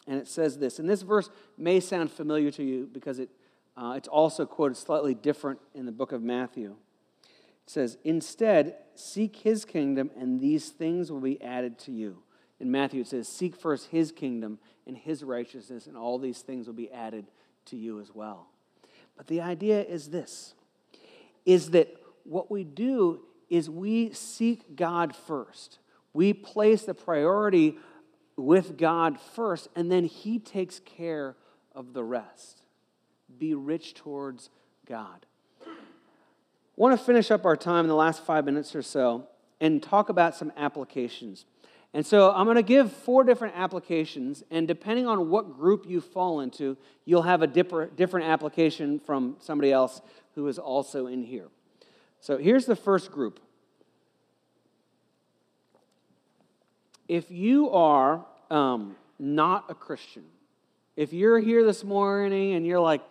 and 0.07 0.19
it 0.19 0.27
says 0.27 0.57
this. 0.57 0.79
And 0.79 0.89
this 0.89 1.01
verse 1.01 1.29
may 1.57 1.79
sound 1.79 2.11
familiar 2.11 2.51
to 2.51 2.63
you 2.63 2.89
because 2.91 3.19
it, 3.19 3.29
uh, 3.77 3.93
it's 3.95 4.07
also 4.07 4.45
quoted 4.45 4.75
slightly 4.75 5.13
different 5.13 5.59
in 5.73 5.85
the 5.85 5.91
book 5.91 6.11
of 6.11 6.21
Matthew. 6.21 6.75
It 7.21 7.69
says, 7.69 7.97
Instead, 8.03 8.75
seek 8.95 9.37
his 9.37 9.65
kingdom, 9.65 10.11
and 10.17 10.39
these 10.39 10.69
things 10.69 11.11
will 11.11 11.21
be 11.21 11.41
added 11.41 11.79
to 11.79 11.91
you. 11.91 12.23
In 12.59 12.71
Matthew, 12.71 13.01
it 13.01 13.07
says, 13.07 13.27
Seek 13.27 13.55
first 13.55 13.89
his 13.89 14.11
kingdom 14.11 14.59
and 14.85 14.97
his 14.97 15.23
righteousness, 15.23 15.87
and 15.87 15.95
all 15.95 16.19
these 16.19 16.41
things 16.41 16.67
will 16.67 16.73
be 16.73 16.91
added 16.91 17.25
to 17.65 17.77
you 17.77 17.99
as 17.99 18.13
well. 18.13 18.47
But 19.15 19.27
the 19.27 19.41
idea 19.41 19.83
is 19.83 20.09
this 20.09 20.53
is 21.45 21.71
that 21.71 21.93
what 22.23 22.49
we 22.49 22.63
do 22.63 23.19
is 23.49 23.69
we 23.69 24.13
seek 24.13 24.75
God 24.75 25.15
first. 25.15 25.79
We 26.13 26.33
place 26.33 26.83
the 26.83 26.93
priority 26.93 27.77
with 28.35 28.77
God 28.77 29.19
first, 29.19 29.67
and 29.75 29.91
then 29.91 30.05
He 30.05 30.39
takes 30.39 30.79
care 30.79 31.35
of 31.73 31.93
the 31.93 32.03
rest. 32.03 32.61
Be 33.37 33.53
rich 33.53 33.93
towards 33.93 34.49
God. 34.85 35.25
I 35.65 35.71
want 36.75 36.97
to 36.97 37.05
finish 37.05 37.31
up 37.31 37.45
our 37.45 37.55
time 37.55 37.85
in 37.85 37.89
the 37.89 37.95
last 37.95 38.25
five 38.25 38.45
minutes 38.45 38.75
or 38.75 38.81
so 38.81 39.27
and 39.61 39.81
talk 39.81 40.09
about 40.09 40.35
some 40.35 40.51
applications. 40.57 41.45
And 41.93 42.03
so 42.03 42.31
I'm 42.31 42.45
going 42.45 42.55
to 42.55 42.63
give 42.63 42.91
four 42.91 43.23
different 43.23 43.55
applications, 43.55 44.43
and 44.49 44.67
depending 44.67 45.05
on 45.05 45.29
what 45.29 45.53
group 45.53 45.85
you 45.87 46.01
fall 46.01 46.39
into, 46.39 46.75
you'll 47.05 47.21
have 47.21 47.43
a 47.43 47.47
different 47.47 48.25
application 48.25 48.99
from 48.99 49.37
somebody 49.39 49.71
else 49.71 50.01
who 50.33 50.47
is 50.47 50.57
also 50.57 51.05
in 51.05 51.21
here. 51.21 51.49
So 52.19 52.37
here's 52.37 52.65
the 52.65 52.75
first 52.75 53.11
group. 53.11 53.39
If 57.07 57.29
you 57.31 57.69
are 57.71 58.25
um, 58.49 58.95
not 59.19 59.65
a 59.69 59.75
Christian, 59.75 60.23
if 60.95 61.13
you're 61.13 61.39
here 61.39 61.65
this 61.65 61.83
morning 61.83 62.53
and 62.53 62.65
you're 62.65 62.79
like, 62.79 63.01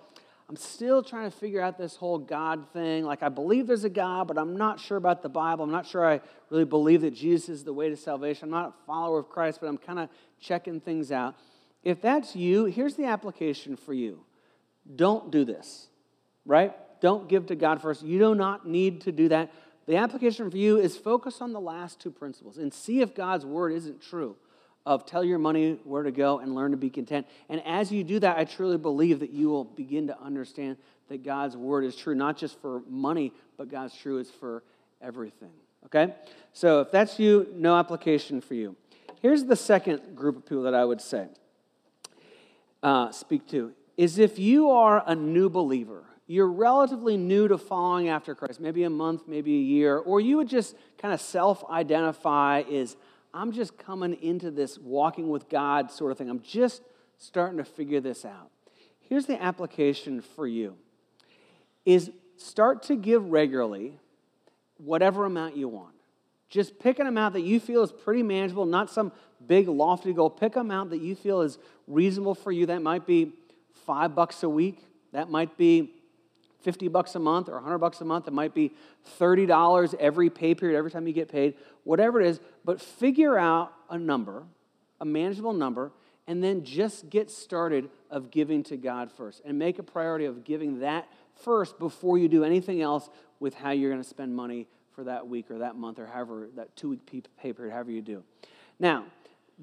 I'm 0.48 0.56
still 0.56 1.02
trying 1.02 1.30
to 1.30 1.36
figure 1.36 1.62
out 1.62 1.78
this 1.78 1.96
whole 1.96 2.18
God 2.18 2.68
thing. 2.72 3.04
Like, 3.04 3.22
I 3.22 3.30
believe 3.30 3.66
there's 3.66 3.84
a 3.84 3.90
God, 3.90 4.28
but 4.28 4.36
I'm 4.36 4.54
not 4.54 4.78
sure 4.78 4.98
about 4.98 5.22
the 5.22 5.30
Bible. 5.30 5.64
I'm 5.64 5.70
not 5.70 5.86
sure 5.86 6.06
I 6.06 6.20
really 6.50 6.66
believe 6.66 7.00
that 7.00 7.14
Jesus 7.14 7.48
is 7.48 7.64
the 7.64 7.72
way 7.72 7.88
to 7.88 7.96
salvation. 7.96 8.44
I'm 8.44 8.50
not 8.50 8.68
a 8.68 8.86
follower 8.86 9.18
of 9.18 9.30
Christ, 9.30 9.60
but 9.62 9.68
I'm 9.68 9.78
kind 9.78 9.98
of 9.98 10.10
checking 10.38 10.78
things 10.78 11.10
out. 11.10 11.36
If 11.82 12.02
that's 12.02 12.36
you, 12.36 12.66
here's 12.66 12.96
the 12.96 13.06
application 13.06 13.76
for 13.76 13.94
you 13.94 14.24
don't 14.94 15.30
do 15.30 15.44
this, 15.44 15.88
right? 16.44 16.74
Don't 17.00 17.28
give 17.28 17.46
to 17.46 17.54
God 17.54 17.80
first. 17.80 18.02
You 18.02 18.18
do 18.18 18.34
not 18.34 18.66
need 18.66 19.02
to 19.02 19.12
do 19.12 19.28
that. 19.30 19.52
The 19.86 19.96
application 19.96 20.50
for 20.50 20.56
you 20.56 20.78
is 20.78 20.96
focus 20.96 21.40
on 21.40 21.52
the 21.52 21.60
last 21.60 22.00
two 22.00 22.10
principles 22.10 22.58
and 22.58 22.72
see 22.72 23.00
if 23.00 23.14
God's 23.14 23.44
word 23.44 23.72
isn't 23.72 24.00
true 24.00 24.36
of 24.84 25.06
tell 25.06 25.24
your 25.24 25.38
money 25.38 25.78
where 25.84 26.02
to 26.02 26.10
go 26.10 26.38
and 26.38 26.54
learn 26.54 26.72
to 26.72 26.76
be 26.76 26.90
content. 26.90 27.26
And 27.48 27.62
as 27.64 27.92
you 27.92 28.02
do 28.04 28.18
that, 28.20 28.38
I 28.38 28.44
truly 28.44 28.78
believe 28.78 29.20
that 29.20 29.30
you 29.30 29.48
will 29.48 29.64
begin 29.64 30.08
to 30.08 30.20
understand 30.20 30.76
that 31.08 31.22
God's 31.24 31.56
word 31.56 31.84
is 31.84 31.94
true, 31.94 32.14
not 32.14 32.36
just 32.36 32.60
for 32.60 32.82
money, 32.88 33.32
but 33.56 33.68
God's 33.68 33.94
true 33.94 34.18
is 34.18 34.30
for 34.30 34.62
everything. 35.00 35.52
Okay? 35.86 36.14
So 36.52 36.80
if 36.80 36.90
that's 36.90 37.18
you, 37.18 37.48
no 37.54 37.76
application 37.76 38.40
for 38.40 38.54
you. 38.54 38.76
Here's 39.20 39.44
the 39.44 39.56
second 39.56 40.16
group 40.16 40.36
of 40.36 40.44
people 40.46 40.62
that 40.64 40.74
I 40.74 40.84
would 40.84 41.00
say 41.00 41.28
uh, 42.82 43.12
speak 43.12 43.46
to 43.48 43.72
is 43.96 44.18
if 44.18 44.38
you 44.38 44.70
are 44.70 45.02
a 45.06 45.14
new 45.14 45.48
believer, 45.48 46.04
you're 46.32 46.50
relatively 46.50 47.18
new 47.18 47.46
to 47.46 47.58
following 47.58 48.08
after 48.08 48.34
Christ, 48.34 48.58
maybe 48.58 48.84
a 48.84 48.90
month, 48.90 49.28
maybe 49.28 49.54
a 49.54 49.60
year, 49.60 49.98
or 49.98 50.18
you 50.18 50.38
would 50.38 50.48
just 50.48 50.74
kind 50.96 51.12
of 51.12 51.20
self 51.20 51.62
identify 51.68 52.62
as 52.62 52.96
I'm 53.34 53.52
just 53.52 53.76
coming 53.76 54.14
into 54.22 54.50
this 54.50 54.78
walking 54.78 55.28
with 55.28 55.50
God 55.50 55.90
sort 55.90 56.10
of 56.10 56.16
thing. 56.16 56.30
I'm 56.30 56.40
just 56.40 56.80
starting 57.18 57.58
to 57.58 57.64
figure 57.64 58.00
this 58.00 58.24
out. 58.24 58.50
Here's 58.98 59.26
the 59.26 59.40
application 59.42 60.22
for 60.22 60.46
you 60.46 60.76
is 61.84 62.10
start 62.38 62.82
to 62.84 62.96
give 62.96 63.28
regularly 63.28 63.98
whatever 64.78 65.26
amount 65.26 65.54
you 65.54 65.68
want. 65.68 65.94
Just 66.48 66.78
pick 66.78 66.98
an 66.98 67.06
amount 67.06 67.34
that 67.34 67.42
you 67.42 67.60
feel 67.60 67.82
is 67.82 67.92
pretty 67.92 68.22
manageable, 68.22 68.64
not 68.64 68.88
some 68.88 69.12
big 69.46 69.68
lofty 69.68 70.14
goal. 70.14 70.30
Pick 70.30 70.56
an 70.56 70.62
amount 70.62 70.90
that 70.90 71.02
you 71.02 71.14
feel 71.14 71.42
is 71.42 71.58
reasonable 71.86 72.34
for 72.34 72.52
you. 72.52 72.64
That 72.64 72.80
might 72.80 73.06
be 73.06 73.32
five 73.84 74.14
bucks 74.14 74.42
a 74.42 74.48
week. 74.48 74.78
That 75.12 75.28
might 75.28 75.58
be 75.58 75.92
50 76.62 76.88
bucks 76.88 77.14
a 77.14 77.18
month 77.18 77.48
or 77.48 77.54
100 77.54 77.78
bucks 77.78 78.00
a 78.00 78.04
month. 78.04 78.28
It 78.28 78.32
might 78.32 78.54
be 78.54 78.72
$30 79.18 79.94
every 79.94 80.30
pay 80.30 80.54
period, 80.54 80.76
every 80.76 80.90
time 80.90 81.06
you 81.06 81.12
get 81.12 81.28
paid, 81.30 81.54
whatever 81.84 82.20
it 82.20 82.26
is. 82.26 82.40
But 82.64 82.80
figure 82.80 83.38
out 83.38 83.72
a 83.90 83.98
number, 83.98 84.44
a 85.00 85.04
manageable 85.04 85.52
number, 85.52 85.92
and 86.26 86.42
then 86.42 86.64
just 86.64 87.10
get 87.10 87.30
started 87.30 87.90
of 88.10 88.30
giving 88.30 88.62
to 88.64 88.76
God 88.76 89.10
first 89.10 89.42
and 89.44 89.58
make 89.58 89.78
a 89.78 89.82
priority 89.82 90.24
of 90.24 90.44
giving 90.44 90.80
that 90.80 91.08
first 91.34 91.78
before 91.78 92.18
you 92.18 92.28
do 92.28 92.44
anything 92.44 92.80
else 92.80 93.10
with 93.40 93.54
how 93.54 93.70
you're 93.70 93.90
going 93.90 94.02
to 94.02 94.08
spend 94.08 94.34
money 94.34 94.68
for 94.94 95.04
that 95.04 95.26
week 95.26 95.50
or 95.50 95.58
that 95.58 95.74
month 95.74 95.98
or 95.98 96.06
however 96.06 96.48
that 96.54 96.74
two 96.76 96.90
week 96.90 97.00
pay 97.36 97.52
period, 97.52 97.72
however 97.72 97.90
you 97.90 98.02
do. 98.02 98.22
Now, 98.78 99.06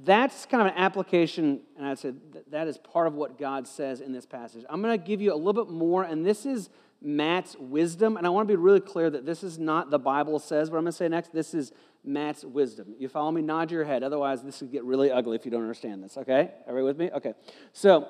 that's 0.03 0.45
kind 0.45 0.61
of 0.61 0.73
an 0.73 0.81
application, 0.81 1.61
and 1.77 1.85
I 1.85 1.93
said 1.95 2.17
that 2.51 2.67
is 2.67 2.77
part 2.77 3.07
of 3.07 3.15
what 3.15 3.37
God 3.37 3.67
says 3.67 4.01
in 4.01 4.11
this 4.11 4.25
passage. 4.25 4.63
I'm 4.69 4.81
going 4.81 4.97
to 4.97 5.03
give 5.03 5.21
you 5.21 5.33
a 5.33 5.35
little 5.35 5.65
bit 5.65 5.71
more, 5.71 6.03
and 6.03 6.25
this 6.25 6.45
is 6.45 6.69
Matt's 7.01 7.55
wisdom. 7.57 8.17
And 8.17 8.25
I 8.25 8.29
want 8.29 8.47
to 8.47 8.51
be 8.51 8.57
really 8.57 8.79
clear 8.79 9.09
that 9.09 9.25
this 9.25 9.43
is 9.43 9.57
not 9.57 9.89
the 9.89 9.99
Bible 9.99 10.39
says 10.39 10.69
what 10.69 10.77
I'm 10.77 10.83
going 10.83 10.91
to 10.91 10.97
say 10.97 11.07
next. 11.07 11.33
This 11.33 11.53
is 11.53 11.71
Matt's 12.03 12.43
wisdom. 12.43 12.95
You 12.97 13.09
follow 13.09 13.31
me? 13.31 13.41
Nod 13.41 13.71
your 13.71 13.83
head. 13.83 14.03
Otherwise, 14.03 14.41
this 14.41 14.59
could 14.59 14.71
get 14.71 14.83
really 14.83 15.11
ugly 15.11 15.35
if 15.35 15.45
you 15.45 15.51
don't 15.51 15.61
understand 15.61 16.03
this. 16.03 16.17
Okay? 16.17 16.51
Everybody 16.67 16.85
with 16.85 16.97
me? 16.97 17.11
Okay. 17.11 17.33
So, 17.73 18.07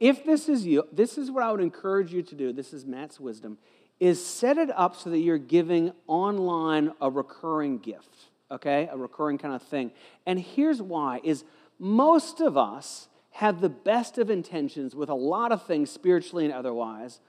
if 0.00 0.24
this 0.24 0.48
is 0.48 0.66
you, 0.66 0.84
this 0.92 1.16
is 1.16 1.30
what 1.30 1.44
I 1.44 1.52
would 1.52 1.60
encourage 1.60 2.12
you 2.12 2.22
to 2.22 2.34
do. 2.34 2.52
This 2.52 2.72
is 2.72 2.84
Matt's 2.84 3.20
wisdom 3.20 3.58
is 4.00 4.24
set 4.24 4.58
it 4.58 4.70
up 4.76 4.96
so 4.96 5.10
that 5.10 5.18
you're 5.18 5.38
giving 5.38 5.92
online 6.06 6.92
a 7.00 7.10
recurring 7.10 7.78
gift, 7.78 8.16
okay? 8.50 8.88
A 8.90 8.96
recurring 8.96 9.38
kind 9.38 9.54
of 9.54 9.62
thing. 9.62 9.92
And 10.26 10.38
here's 10.38 10.82
why 10.82 11.20
is 11.22 11.44
most 11.78 12.40
of 12.40 12.56
us 12.56 13.08
have 13.30 13.60
the 13.60 13.68
best 13.68 14.18
of 14.18 14.30
intentions 14.30 14.94
with 14.94 15.08
a 15.08 15.14
lot 15.14 15.52
of 15.52 15.64
things 15.66 15.90
spiritually 15.90 16.44
and 16.44 16.54
otherwise, 16.54 17.20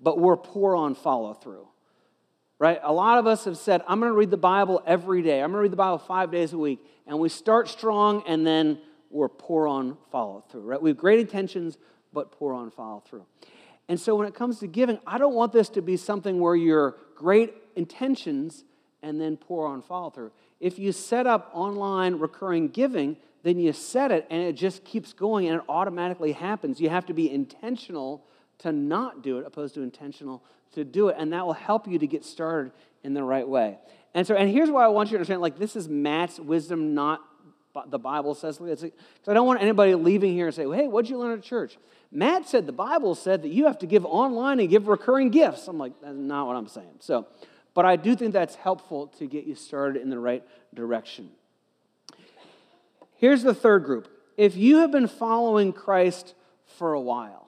but 0.00 0.18
we're 0.18 0.36
poor 0.36 0.76
on 0.76 0.94
follow 0.94 1.34
through. 1.34 1.66
Right? 2.58 2.78
A 2.82 2.92
lot 2.92 3.18
of 3.18 3.26
us 3.26 3.44
have 3.44 3.58
said, 3.58 3.82
I'm 3.88 3.98
going 4.00 4.12
to 4.12 4.16
read 4.16 4.30
the 4.30 4.36
Bible 4.36 4.82
every 4.86 5.22
day. 5.22 5.42
I'm 5.42 5.50
going 5.50 5.58
to 5.58 5.62
read 5.62 5.72
the 5.72 5.76
Bible 5.76 5.98
five 5.98 6.30
days 6.30 6.52
a 6.52 6.58
week. 6.58 6.78
And 7.06 7.18
we 7.18 7.28
start 7.28 7.68
strong 7.68 8.22
and 8.26 8.46
then 8.46 8.78
we're 9.10 9.28
poor 9.28 9.66
on 9.66 9.96
follow 10.10 10.44
through. 10.50 10.62
Right? 10.62 10.80
We 10.80 10.90
have 10.90 10.96
great 10.96 11.20
intentions, 11.20 11.78
but 12.12 12.32
poor 12.32 12.54
on 12.54 12.70
follow 12.70 13.00
through. 13.00 13.26
And 13.88 14.00
so 14.00 14.14
when 14.14 14.26
it 14.26 14.34
comes 14.34 14.60
to 14.60 14.66
giving, 14.66 14.98
I 15.06 15.18
don't 15.18 15.34
want 15.34 15.52
this 15.52 15.68
to 15.70 15.82
be 15.82 15.96
something 15.96 16.40
where 16.40 16.54
you're 16.54 16.96
great 17.14 17.54
intentions 17.76 18.64
and 19.02 19.20
then 19.20 19.36
poor 19.36 19.66
on 19.66 19.82
follow 19.82 20.10
through. 20.10 20.32
If 20.60 20.78
you 20.78 20.92
set 20.92 21.26
up 21.26 21.50
online 21.52 22.14
recurring 22.14 22.68
giving, 22.68 23.16
then 23.42 23.58
you 23.58 23.72
set 23.72 24.10
it 24.10 24.26
and 24.30 24.42
it 24.42 24.54
just 24.54 24.84
keeps 24.84 25.12
going 25.12 25.46
and 25.48 25.60
it 25.60 25.64
automatically 25.68 26.32
happens. 26.32 26.80
You 26.80 26.88
have 26.88 27.04
to 27.06 27.12
be 27.12 27.30
intentional 27.30 28.24
to 28.58 28.72
not 28.72 29.22
do 29.22 29.38
it 29.38 29.46
opposed 29.46 29.74
to 29.74 29.82
intentional 29.82 30.42
to 30.72 30.84
do 30.84 31.08
it. 31.08 31.16
And 31.18 31.32
that 31.32 31.46
will 31.46 31.52
help 31.52 31.86
you 31.88 31.98
to 31.98 32.06
get 32.06 32.24
started 32.24 32.72
in 33.02 33.14
the 33.14 33.22
right 33.22 33.48
way. 33.48 33.78
And 34.14 34.26
so, 34.26 34.34
and 34.34 34.48
here's 34.48 34.70
why 34.70 34.84
I 34.84 34.88
want 34.88 35.08
you 35.08 35.12
to 35.12 35.18
understand 35.18 35.40
like, 35.40 35.58
this 35.58 35.76
is 35.76 35.88
Matt's 35.88 36.38
wisdom, 36.38 36.94
not 36.94 37.20
the 37.88 37.98
Bible 37.98 38.34
says. 38.34 38.58
Because 38.58 38.92
I 39.26 39.34
don't 39.34 39.46
want 39.46 39.60
anybody 39.60 39.94
leaving 39.94 40.32
here 40.32 40.46
and 40.46 40.54
say, 40.54 40.66
well, 40.66 40.78
hey, 40.78 40.86
what'd 40.86 41.10
you 41.10 41.18
learn 41.18 41.36
at 41.36 41.42
church? 41.42 41.76
Matt 42.12 42.48
said 42.48 42.66
the 42.66 42.72
Bible 42.72 43.16
said 43.16 43.42
that 43.42 43.48
you 43.48 43.66
have 43.66 43.78
to 43.80 43.86
give 43.86 44.04
online 44.04 44.60
and 44.60 44.68
give 44.68 44.86
recurring 44.86 45.30
gifts. 45.30 45.66
I'm 45.66 45.78
like, 45.78 45.92
that's 46.00 46.16
not 46.16 46.46
what 46.46 46.54
I'm 46.56 46.68
saying. 46.68 46.96
So, 47.00 47.26
but 47.74 47.84
I 47.84 47.96
do 47.96 48.14
think 48.14 48.32
that's 48.32 48.54
helpful 48.54 49.08
to 49.18 49.26
get 49.26 49.44
you 49.44 49.56
started 49.56 50.00
in 50.00 50.10
the 50.10 50.18
right 50.18 50.44
direction. 50.72 51.30
Here's 53.16 53.42
the 53.42 53.54
third 53.54 53.84
group. 53.84 54.08
If 54.36 54.56
you 54.56 54.78
have 54.78 54.92
been 54.92 55.08
following 55.08 55.72
Christ 55.72 56.34
for 56.66 56.92
a 56.92 57.00
while, 57.00 57.43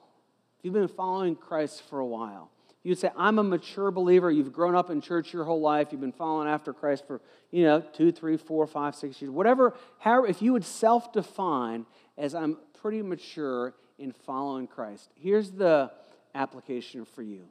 you've 0.67 0.73
been 0.73 0.89
following 0.89 1.33
Christ 1.33 1.81
for 1.89 1.99
a 1.99 2.05
while, 2.05 2.51
you'd 2.83 2.97
say, 2.97 3.09
I'm 3.15 3.39
a 3.39 3.43
mature 3.43 3.89
believer. 3.89 4.29
You've 4.29 4.51
grown 4.51 4.75
up 4.75 4.89
in 4.89 4.99
church 4.99 5.31
your 5.31 5.45
whole 5.45 5.61
life. 5.61 5.93
You've 5.93 6.01
been 6.01 6.11
following 6.11 6.49
after 6.49 6.73
Christ 6.73 7.07
for, 7.07 7.21
you 7.51 7.63
know, 7.63 7.79
two, 7.93 8.11
three, 8.11 8.35
four, 8.35 8.67
five, 8.67 8.93
six 8.93 9.21
years. 9.21 9.31
Whatever, 9.31 9.73
however, 9.99 10.27
if 10.27 10.41
you 10.41 10.51
would 10.51 10.65
self 10.65 11.13
define 11.13 11.85
as 12.17 12.35
I'm 12.35 12.57
pretty 12.81 13.01
mature 13.01 13.75
in 13.97 14.11
following 14.11 14.67
Christ, 14.67 15.09
here's 15.15 15.51
the 15.51 15.89
application 16.35 17.05
for 17.05 17.21
you 17.21 17.45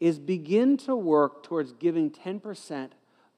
is 0.00 0.18
begin 0.18 0.76
to 0.76 0.96
work 0.96 1.44
towards 1.44 1.72
giving 1.74 2.10
10% 2.10 2.90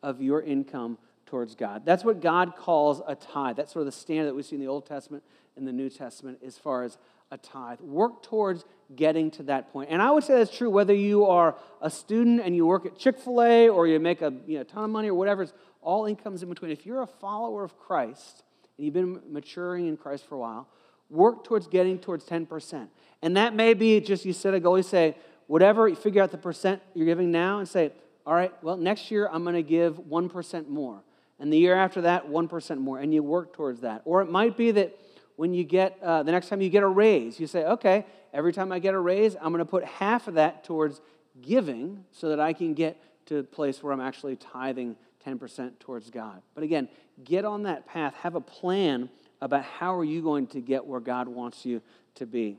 of 0.03 0.23
your 0.23 0.41
income 0.41 0.97
towards 1.27 1.55
God. 1.55 1.85
That's 1.85 2.05
what 2.05 2.23
God 2.23 2.57
calls 2.57 3.03
a 3.07 3.15
tithe. 3.15 3.57
That's 3.57 3.73
sort 3.73 3.83
of 3.83 3.87
the 3.87 3.99
standard 3.99 4.29
that 4.29 4.35
we 4.35 4.43
see 4.43 4.57
in 4.57 4.63
the 4.63 4.69
Old 4.69 4.87
Testament 4.87 5.23
and 5.57 5.67
the 5.67 5.73
New 5.73 5.91
Testament 5.91 6.39
as 6.45 6.57
far 6.59 6.85
as 6.85 6.99
a 7.31 7.39
tithe. 7.39 7.81
Work 7.81 8.23
towards 8.23 8.65
getting 8.97 9.31
to 9.33 9.43
that 9.45 9.73
point. 9.73 9.91
And 9.91 10.03
I 10.03 10.11
would 10.11 10.25
say 10.25 10.39
that's 10.39 10.57
true 10.57 10.71
whether 10.71 10.95
you 10.95 11.27
are 11.27 11.57
a 11.81 11.91
student 11.91 12.41
and 12.41 12.55
you 12.57 12.67
work 12.67 12.87
at 12.87 12.99
Chick 12.99 13.19
fil 13.19 13.43
A 13.43 13.69
or 13.69 13.87
you 13.87 13.99
make 14.01 14.23
a 14.23 14.33
you 14.47 14.59
know, 14.59 14.65
ton 14.65 14.85
of 14.85 14.91
money 14.91 15.09
or 15.09 15.15
whatever, 15.15 15.43
it's 15.43 15.53
all 15.81 16.07
incomes 16.07 16.43
in 16.43 16.49
between. 16.49 16.71
If 16.71 16.85
you're 16.85 17.03
a 17.03 17.07
follower 17.07 17.65
of 17.65 17.79
Christ 17.79 18.43
and 18.77 18.85
you've 18.85 18.95
been 18.95 19.21
maturing 19.31 19.87
in 19.87 19.97
Christ 19.97 20.27
for 20.27 20.35
a 20.35 20.39
while, 20.39 20.69
work 21.09 21.45
towards 21.45 21.67
getting 21.67 21.99
towards 21.99 22.25
10%. 22.25 22.89
And 23.23 23.37
that 23.37 23.55
may 23.55 23.75
be 23.75 24.01
just 24.01 24.25
you 24.25 24.33
set 24.33 24.55
a 24.55 24.61
goal, 24.61 24.77
you 24.77 24.83
say, 24.83 25.17
whatever, 25.47 25.89
you 25.89 25.97
figure 25.97 26.23
out 26.23 26.31
the 26.31 26.39
percent 26.39 26.83
you're 26.95 27.07
giving 27.07 27.31
now 27.31 27.59
and 27.59 27.69
say, 27.69 27.93
all 28.27 28.35
right, 28.35 28.53
well, 28.63 28.77
next 28.77 29.11
year 29.11 29.29
I'm 29.31 29.43
going 29.43 29.57
to 29.57 29.63
give 29.63 29.99
1% 29.99 30.69
more. 30.69 31.03
And 31.39 31.53
the 31.53 31.57
year 31.57 31.75
after 31.75 32.03
that, 32.03 32.29
1% 32.29 32.79
more. 32.79 32.99
And 32.99 33.15
you 33.15 33.23
work 33.23 33.55
towards 33.55 33.81
that. 33.81 34.03
Or 34.05 34.21
it 34.21 34.31
might 34.31 34.57
be 34.57 34.71
that 34.73 34.97
when 35.41 35.55
you 35.55 35.65
get, 35.65 35.97
uh, 36.03 36.23
the 36.23 36.31
next 36.31 36.51
time 36.51 36.61
you 36.61 36.69
get 36.69 36.83
a 36.83 36.87
raise, 36.87 37.41
you 37.41 37.47
say, 37.47 37.65
okay, 37.65 38.05
every 38.35 38.53
time 38.53 38.71
I 38.71 38.79
get 38.79 38.93
a 38.93 38.99
raise, 38.99 39.37
I'm 39.37 39.53
going 39.53 39.61
to 39.61 39.65
put 39.65 39.83
half 39.87 40.29
of 40.29 40.35
that 40.35 40.65
towards 40.65 41.01
giving 41.41 42.05
so 42.13 42.29
that 42.29 42.39
I 42.39 42.53
can 42.53 42.75
get 42.75 43.03
to 43.25 43.39
a 43.39 43.43
place 43.43 43.83
where 43.83 43.91
I'm 43.91 44.03
actually 44.03 44.37
tithing 44.37 44.97
10% 45.27 45.79
towards 45.79 46.11
God. 46.11 46.43
But 46.55 46.63
again, 46.63 46.91
get 47.25 47.47
on 47.47 47.63
that 47.63 47.87
path. 47.87 48.13
Have 48.17 48.35
a 48.35 48.41
plan 48.43 49.09
about 49.41 49.65
how 49.65 49.97
are 49.97 50.05
you 50.05 50.21
going 50.21 50.47
to 50.49 50.61
get 50.61 50.85
where 50.85 51.01
God 51.01 51.27
wants 51.27 51.65
you 51.65 51.81
to 52.17 52.27
be. 52.27 52.59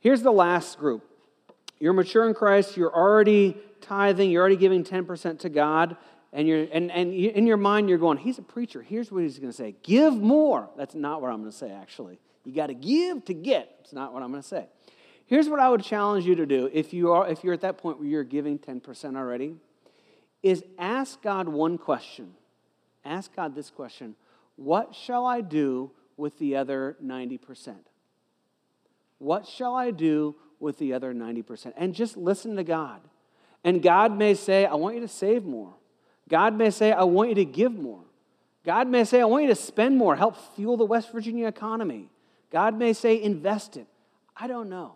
Here's 0.00 0.22
the 0.22 0.32
last 0.32 0.80
group. 0.80 1.08
You're 1.78 1.92
mature 1.92 2.26
in 2.26 2.34
Christ, 2.34 2.76
you're 2.76 2.92
already 2.92 3.56
tithing, 3.80 4.32
you're 4.32 4.40
already 4.40 4.56
giving 4.56 4.82
10% 4.82 5.38
to 5.38 5.48
God, 5.48 5.96
and, 6.32 6.46
you're, 6.46 6.66
and, 6.72 6.90
and 6.90 7.12
in 7.12 7.46
your 7.46 7.56
mind 7.56 7.88
you're 7.88 7.98
going, 7.98 8.18
He's 8.18 8.38
a 8.38 8.42
preacher. 8.42 8.82
Here's 8.82 9.10
what 9.10 9.22
he's 9.22 9.38
going 9.38 9.50
to 9.50 9.56
say 9.56 9.74
Give 9.82 10.14
more. 10.14 10.68
That's 10.76 10.94
not 10.94 11.22
what 11.22 11.30
I'm 11.30 11.40
going 11.40 11.50
to 11.50 11.56
say, 11.56 11.70
actually. 11.70 12.18
You 12.44 12.52
got 12.54 12.68
to 12.68 12.74
give 12.74 13.24
to 13.26 13.34
get. 13.34 13.76
It's 13.80 13.92
not 13.92 14.14
what 14.14 14.22
I'm 14.22 14.30
going 14.30 14.42
to 14.42 14.48
say. 14.48 14.66
Here's 15.26 15.48
what 15.48 15.60
I 15.60 15.68
would 15.68 15.82
challenge 15.82 16.24
you 16.24 16.34
to 16.36 16.46
do 16.46 16.70
if, 16.72 16.94
you 16.94 17.12
are, 17.12 17.28
if 17.28 17.44
you're 17.44 17.52
at 17.52 17.60
that 17.60 17.76
point 17.76 17.98
where 17.98 18.08
you're 18.08 18.24
giving 18.24 18.58
10% 18.58 19.16
already 19.16 19.56
is 20.42 20.64
ask 20.78 21.20
God 21.20 21.48
one 21.48 21.76
question. 21.76 22.32
Ask 23.04 23.34
God 23.36 23.54
this 23.54 23.70
question 23.70 24.14
What 24.56 24.94
shall 24.94 25.26
I 25.26 25.42
do 25.42 25.90
with 26.16 26.38
the 26.38 26.56
other 26.56 26.96
90%? 27.04 27.74
What 29.18 29.46
shall 29.46 29.74
I 29.74 29.90
do 29.90 30.36
with 30.60 30.78
the 30.78 30.94
other 30.94 31.12
90%? 31.12 31.72
And 31.76 31.94
just 31.94 32.16
listen 32.16 32.56
to 32.56 32.64
God. 32.64 33.00
And 33.64 33.82
God 33.82 34.16
may 34.16 34.34
say, 34.34 34.64
I 34.64 34.74
want 34.74 34.94
you 34.94 35.00
to 35.00 35.08
save 35.08 35.44
more. 35.44 35.74
God 36.28 36.54
may 36.54 36.70
say, 36.70 36.92
I 36.92 37.04
want 37.04 37.30
you 37.30 37.34
to 37.36 37.44
give 37.44 37.72
more. 37.72 38.02
God 38.64 38.86
may 38.88 39.04
say, 39.04 39.20
I 39.20 39.24
want 39.24 39.44
you 39.44 39.48
to 39.48 39.54
spend 39.54 39.96
more, 39.96 40.14
help 40.14 40.36
fuel 40.54 40.76
the 40.76 40.84
West 40.84 41.10
Virginia 41.10 41.46
economy. 41.46 42.10
God 42.50 42.78
may 42.78 42.92
say, 42.92 43.20
invest 43.20 43.76
it. 43.76 43.86
I 44.36 44.46
don't 44.46 44.68
know. 44.68 44.92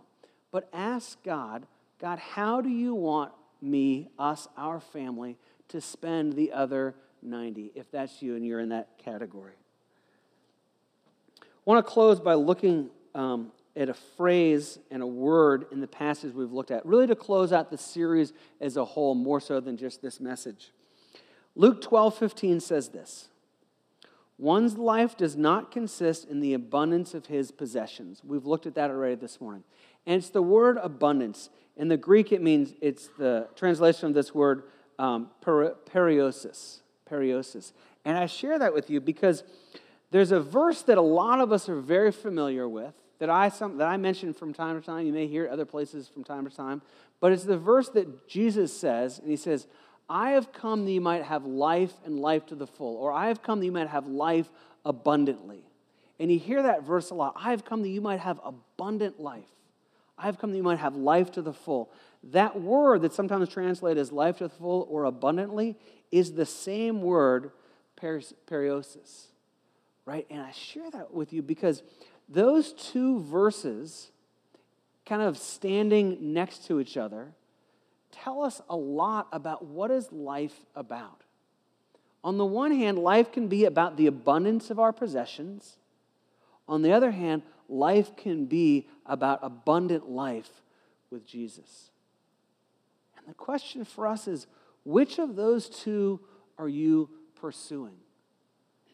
But 0.50 0.68
ask 0.72 1.22
God, 1.22 1.66
God, 2.00 2.18
how 2.18 2.60
do 2.60 2.68
you 2.68 2.94
want 2.94 3.32
me, 3.62 4.10
us, 4.18 4.48
our 4.56 4.80
family, 4.80 5.38
to 5.68 5.80
spend 5.80 6.34
the 6.34 6.52
other 6.52 6.94
90, 7.22 7.72
if 7.74 7.90
that's 7.90 8.20
you 8.20 8.36
and 8.36 8.44
you're 8.44 8.60
in 8.60 8.68
that 8.70 8.98
category? 8.98 9.54
I 11.40 11.44
want 11.64 11.84
to 11.84 11.90
close 11.90 12.20
by 12.20 12.34
looking 12.34 12.90
um, 13.14 13.52
at 13.76 13.88
a 13.88 13.94
phrase 13.94 14.78
and 14.90 15.02
a 15.02 15.06
word 15.06 15.66
in 15.72 15.80
the 15.80 15.86
passage 15.86 16.34
we've 16.34 16.52
looked 16.52 16.70
at, 16.70 16.84
really 16.84 17.06
to 17.06 17.16
close 17.16 17.52
out 17.52 17.70
the 17.70 17.78
series 17.78 18.32
as 18.60 18.76
a 18.76 18.84
whole, 18.84 19.14
more 19.14 19.40
so 19.40 19.60
than 19.60 19.76
just 19.76 20.02
this 20.02 20.20
message. 20.20 20.72
Luke 21.54 21.80
12 21.80 22.16
15 22.16 22.60
says 22.60 22.88
this 22.90 23.28
One's 24.38 24.76
life 24.76 25.16
does 25.16 25.36
not 25.36 25.70
consist 25.70 26.28
in 26.28 26.40
the 26.40 26.54
abundance 26.54 27.14
of 27.14 27.26
his 27.26 27.50
possessions. 27.50 28.22
We've 28.24 28.46
looked 28.46 28.66
at 28.66 28.74
that 28.74 28.90
already 28.90 29.16
this 29.16 29.40
morning. 29.40 29.64
And 30.06 30.16
it's 30.16 30.30
the 30.30 30.42
word 30.42 30.78
abundance. 30.82 31.50
In 31.76 31.88
the 31.88 31.96
Greek, 31.96 32.32
it 32.32 32.42
means 32.42 32.74
it's 32.80 33.08
the 33.18 33.48
translation 33.54 34.08
of 34.08 34.14
this 34.14 34.34
word 34.34 34.64
um, 34.98 35.30
periosis. 35.44 36.80
Periosis. 37.08 37.72
And 38.04 38.18
I 38.18 38.26
share 38.26 38.58
that 38.58 38.74
with 38.74 38.90
you 38.90 39.00
because 39.00 39.44
there's 40.10 40.32
a 40.32 40.40
verse 40.40 40.82
that 40.82 40.98
a 40.98 41.02
lot 41.02 41.40
of 41.40 41.52
us 41.52 41.68
are 41.68 41.80
very 41.80 42.12
familiar 42.12 42.68
with 42.68 42.94
that 43.22 43.30
I, 43.30 43.50
some, 43.50 43.76
that 43.76 43.86
I 43.86 43.96
mention 43.96 44.34
from 44.34 44.52
time 44.52 44.80
to 44.80 44.84
time. 44.84 45.06
You 45.06 45.12
may 45.12 45.28
hear 45.28 45.44
it 45.44 45.50
other 45.50 45.64
places 45.64 46.08
from 46.08 46.24
time 46.24 46.44
to 46.44 46.54
time. 46.54 46.82
But 47.20 47.30
it's 47.30 47.44
the 47.44 47.56
verse 47.56 47.88
that 47.90 48.26
Jesus 48.26 48.76
says, 48.76 49.20
and 49.20 49.30
he 49.30 49.36
says, 49.36 49.68
I 50.14 50.32
have 50.32 50.52
come 50.52 50.84
that 50.84 50.92
you 50.92 51.00
might 51.00 51.22
have 51.22 51.46
life 51.46 51.94
and 52.04 52.20
life 52.20 52.44
to 52.46 52.54
the 52.54 52.66
full, 52.66 52.96
or 52.96 53.12
I 53.12 53.28
have 53.28 53.42
come 53.42 53.60
that 53.60 53.64
you 53.64 53.72
might 53.72 53.88
have 53.88 54.06
life 54.06 54.46
abundantly. 54.84 55.64
And 56.20 56.30
you 56.30 56.38
hear 56.38 56.62
that 56.64 56.82
verse 56.82 57.08
a 57.08 57.14
lot. 57.14 57.32
I 57.34 57.50
have 57.50 57.64
come 57.64 57.80
that 57.80 57.88
you 57.88 58.02
might 58.02 58.20
have 58.20 58.38
abundant 58.44 59.18
life. 59.18 59.48
I 60.18 60.26
have 60.26 60.38
come 60.38 60.50
that 60.50 60.58
you 60.58 60.62
might 60.62 60.80
have 60.80 60.96
life 60.96 61.30
to 61.32 61.40
the 61.40 61.54
full. 61.54 61.90
That 62.24 62.60
word 62.60 63.00
that 63.02 63.14
sometimes 63.14 63.48
translated 63.48 63.98
as 63.98 64.12
life 64.12 64.36
to 64.36 64.48
the 64.48 64.54
full 64.54 64.86
or 64.90 65.04
abundantly 65.04 65.78
is 66.10 66.32
the 66.32 66.44
same 66.44 67.00
word, 67.00 67.50
periosis, 67.98 69.28
right? 70.04 70.26
And 70.28 70.42
I 70.42 70.50
share 70.50 70.90
that 70.90 71.14
with 71.14 71.32
you 71.32 71.40
because 71.40 71.82
those 72.28 72.74
two 72.74 73.20
verses, 73.20 74.10
kind 75.06 75.22
of 75.22 75.38
standing 75.38 76.34
next 76.34 76.66
to 76.66 76.80
each 76.80 76.98
other, 76.98 77.32
tell 78.12 78.42
us 78.42 78.60
a 78.68 78.76
lot 78.76 79.28
about 79.32 79.64
what 79.64 79.90
is 79.90 80.12
life 80.12 80.54
about. 80.74 81.22
On 82.22 82.38
the 82.38 82.46
one 82.46 82.70
hand, 82.70 82.98
life 82.98 83.32
can 83.32 83.48
be 83.48 83.64
about 83.64 83.96
the 83.96 84.06
abundance 84.06 84.70
of 84.70 84.78
our 84.78 84.92
possessions. 84.92 85.76
On 86.68 86.82
the 86.82 86.92
other 86.92 87.10
hand, 87.10 87.42
life 87.68 88.16
can 88.16 88.44
be 88.46 88.86
about 89.04 89.40
abundant 89.42 90.08
life 90.08 90.62
with 91.10 91.26
Jesus. 91.26 91.90
And 93.16 93.26
the 93.26 93.34
question 93.34 93.84
for 93.84 94.06
us 94.06 94.28
is 94.28 94.46
which 94.84 95.18
of 95.18 95.34
those 95.34 95.68
two 95.68 96.20
are 96.58 96.68
you 96.68 97.10
pursuing? 97.34 97.96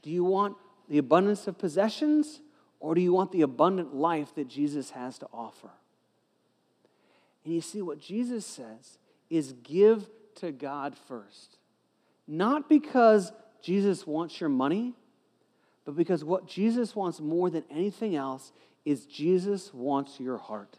Do 0.03 0.11
you 0.11 0.25
want 0.25 0.57
the 0.89 0.99
abundance 0.99 1.47
of 1.47 1.59
possessions 1.59 2.41
or 2.81 2.95
do 2.95 3.01
you 3.01 3.13
want 3.13 3.33
the 3.33 3.43
abundant 3.43 3.95
life 3.95 4.35
that 4.37 4.49
Jesus 4.49 4.91
has 4.91 5.19
to 5.19 5.27
offer? 5.33 5.71
And 7.45 7.55
you 7.55 7.61
see, 7.61 7.83
what 7.83 7.99
Jesus 7.99 8.47
says 8.47 8.99
is 9.31 9.53
give 9.62 10.09
to 10.37 10.53
God 10.53 10.97
first. 11.07 11.59
Not 12.27 12.69
because 12.69 13.33
Jesus 13.62 14.07
wants 14.07 14.41
your 14.41 14.51
money, 14.51 14.95
but 15.85 15.97
because 15.97 16.25
what 16.25 16.47
Jesus 16.47 16.95
wants 16.95 17.21
more 17.21 17.51
than 17.51 17.64
anything 17.71 18.14
else 18.14 18.53
is 18.85 19.07
Jesus 19.07 19.73
wants 19.73 20.21
your 20.21 20.38
heart. 20.38 20.79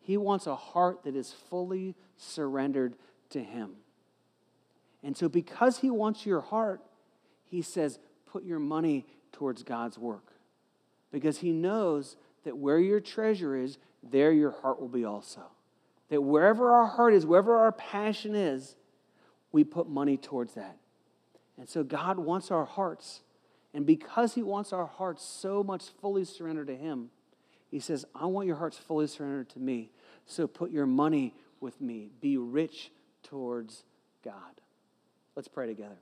He 0.00 0.16
wants 0.16 0.46
a 0.46 0.56
heart 0.56 1.04
that 1.04 1.16
is 1.16 1.32
fully 1.32 1.94
surrendered 2.16 2.96
to 3.30 3.42
Him. 3.42 3.72
And 5.02 5.16
so, 5.16 5.28
because 5.28 5.78
He 5.78 5.90
wants 5.90 6.24
your 6.24 6.40
heart, 6.40 6.80
He 7.44 7.62
says, 7.62 7.98
put 8.26 8.44
your 8.44 8.58
money 8.58 9.06
towards 9.32 9.62
God's 9.62 9.98
work 9.98 10.32
because 11.10 11.38
he 11.38 11.52
knows 11.52 12.16
that 12.44 12.56
where 12.56 12.78
your 12.78 13.00
treasure 13.00 13.56
is, 13.56 13.78
there 14.02 14.32
your 14.32 14.50
heart 14.50 14.80
will 14.80 14.88
be 14.88 15.04
also. 15.04 15.42
That 16.08 16.20
wherever 16.20 16.72
our 16.72 16.86
heart 16.86 17.14
is, 17.14 17.26
wherever 17.26 17.56
our 17.56 17.72
passion 17.72 18.34
is, 18.34 18.76
we 19.52 19.64
put 19.64 19.88
money 19.88 20.16
towards 20.16 20.54
that. 20.54 20.76
And 21.58 21.68
so 21.68 21.82
God 21.82 22.18
wants 22.18 22.50
our 22.50 22.64
hearts. 22.64 23.22
And 23.74 23.86
because 23.86 24.34
he 24.34 24.42
wants 24.42 24.72
our 24.72 24.86
hearts 24.86 25.24
so 25.24 25.62
much 25.62 25.84
fully 26.00 26.24
surrendered 26.24 26.68
to 26.68 26.76
him, 26.76 27.10
he 27.70 27.80
says, 27.80 28.04
I 28.14 28.26
want 28.26 28.46
your 28.46 28.56
hearts 28.56 28.78
fully 28.78 29.06
surrendered 29.06 29.50
to 29.50 29.58
me. 29.58 29.90
So 30.26 30.46
put 30.46 30.70
your 30.70 30.86
money 30.86 31.34
with 31.60 31.80
me. 31.80 32.10
Be 32.20 32.36
rich 32.36 32.90
towards 33.22 33.84
God. 34.24 34.60
Let's 35.34 35.48
pray 35.48 35.66
together. 35.66 35.98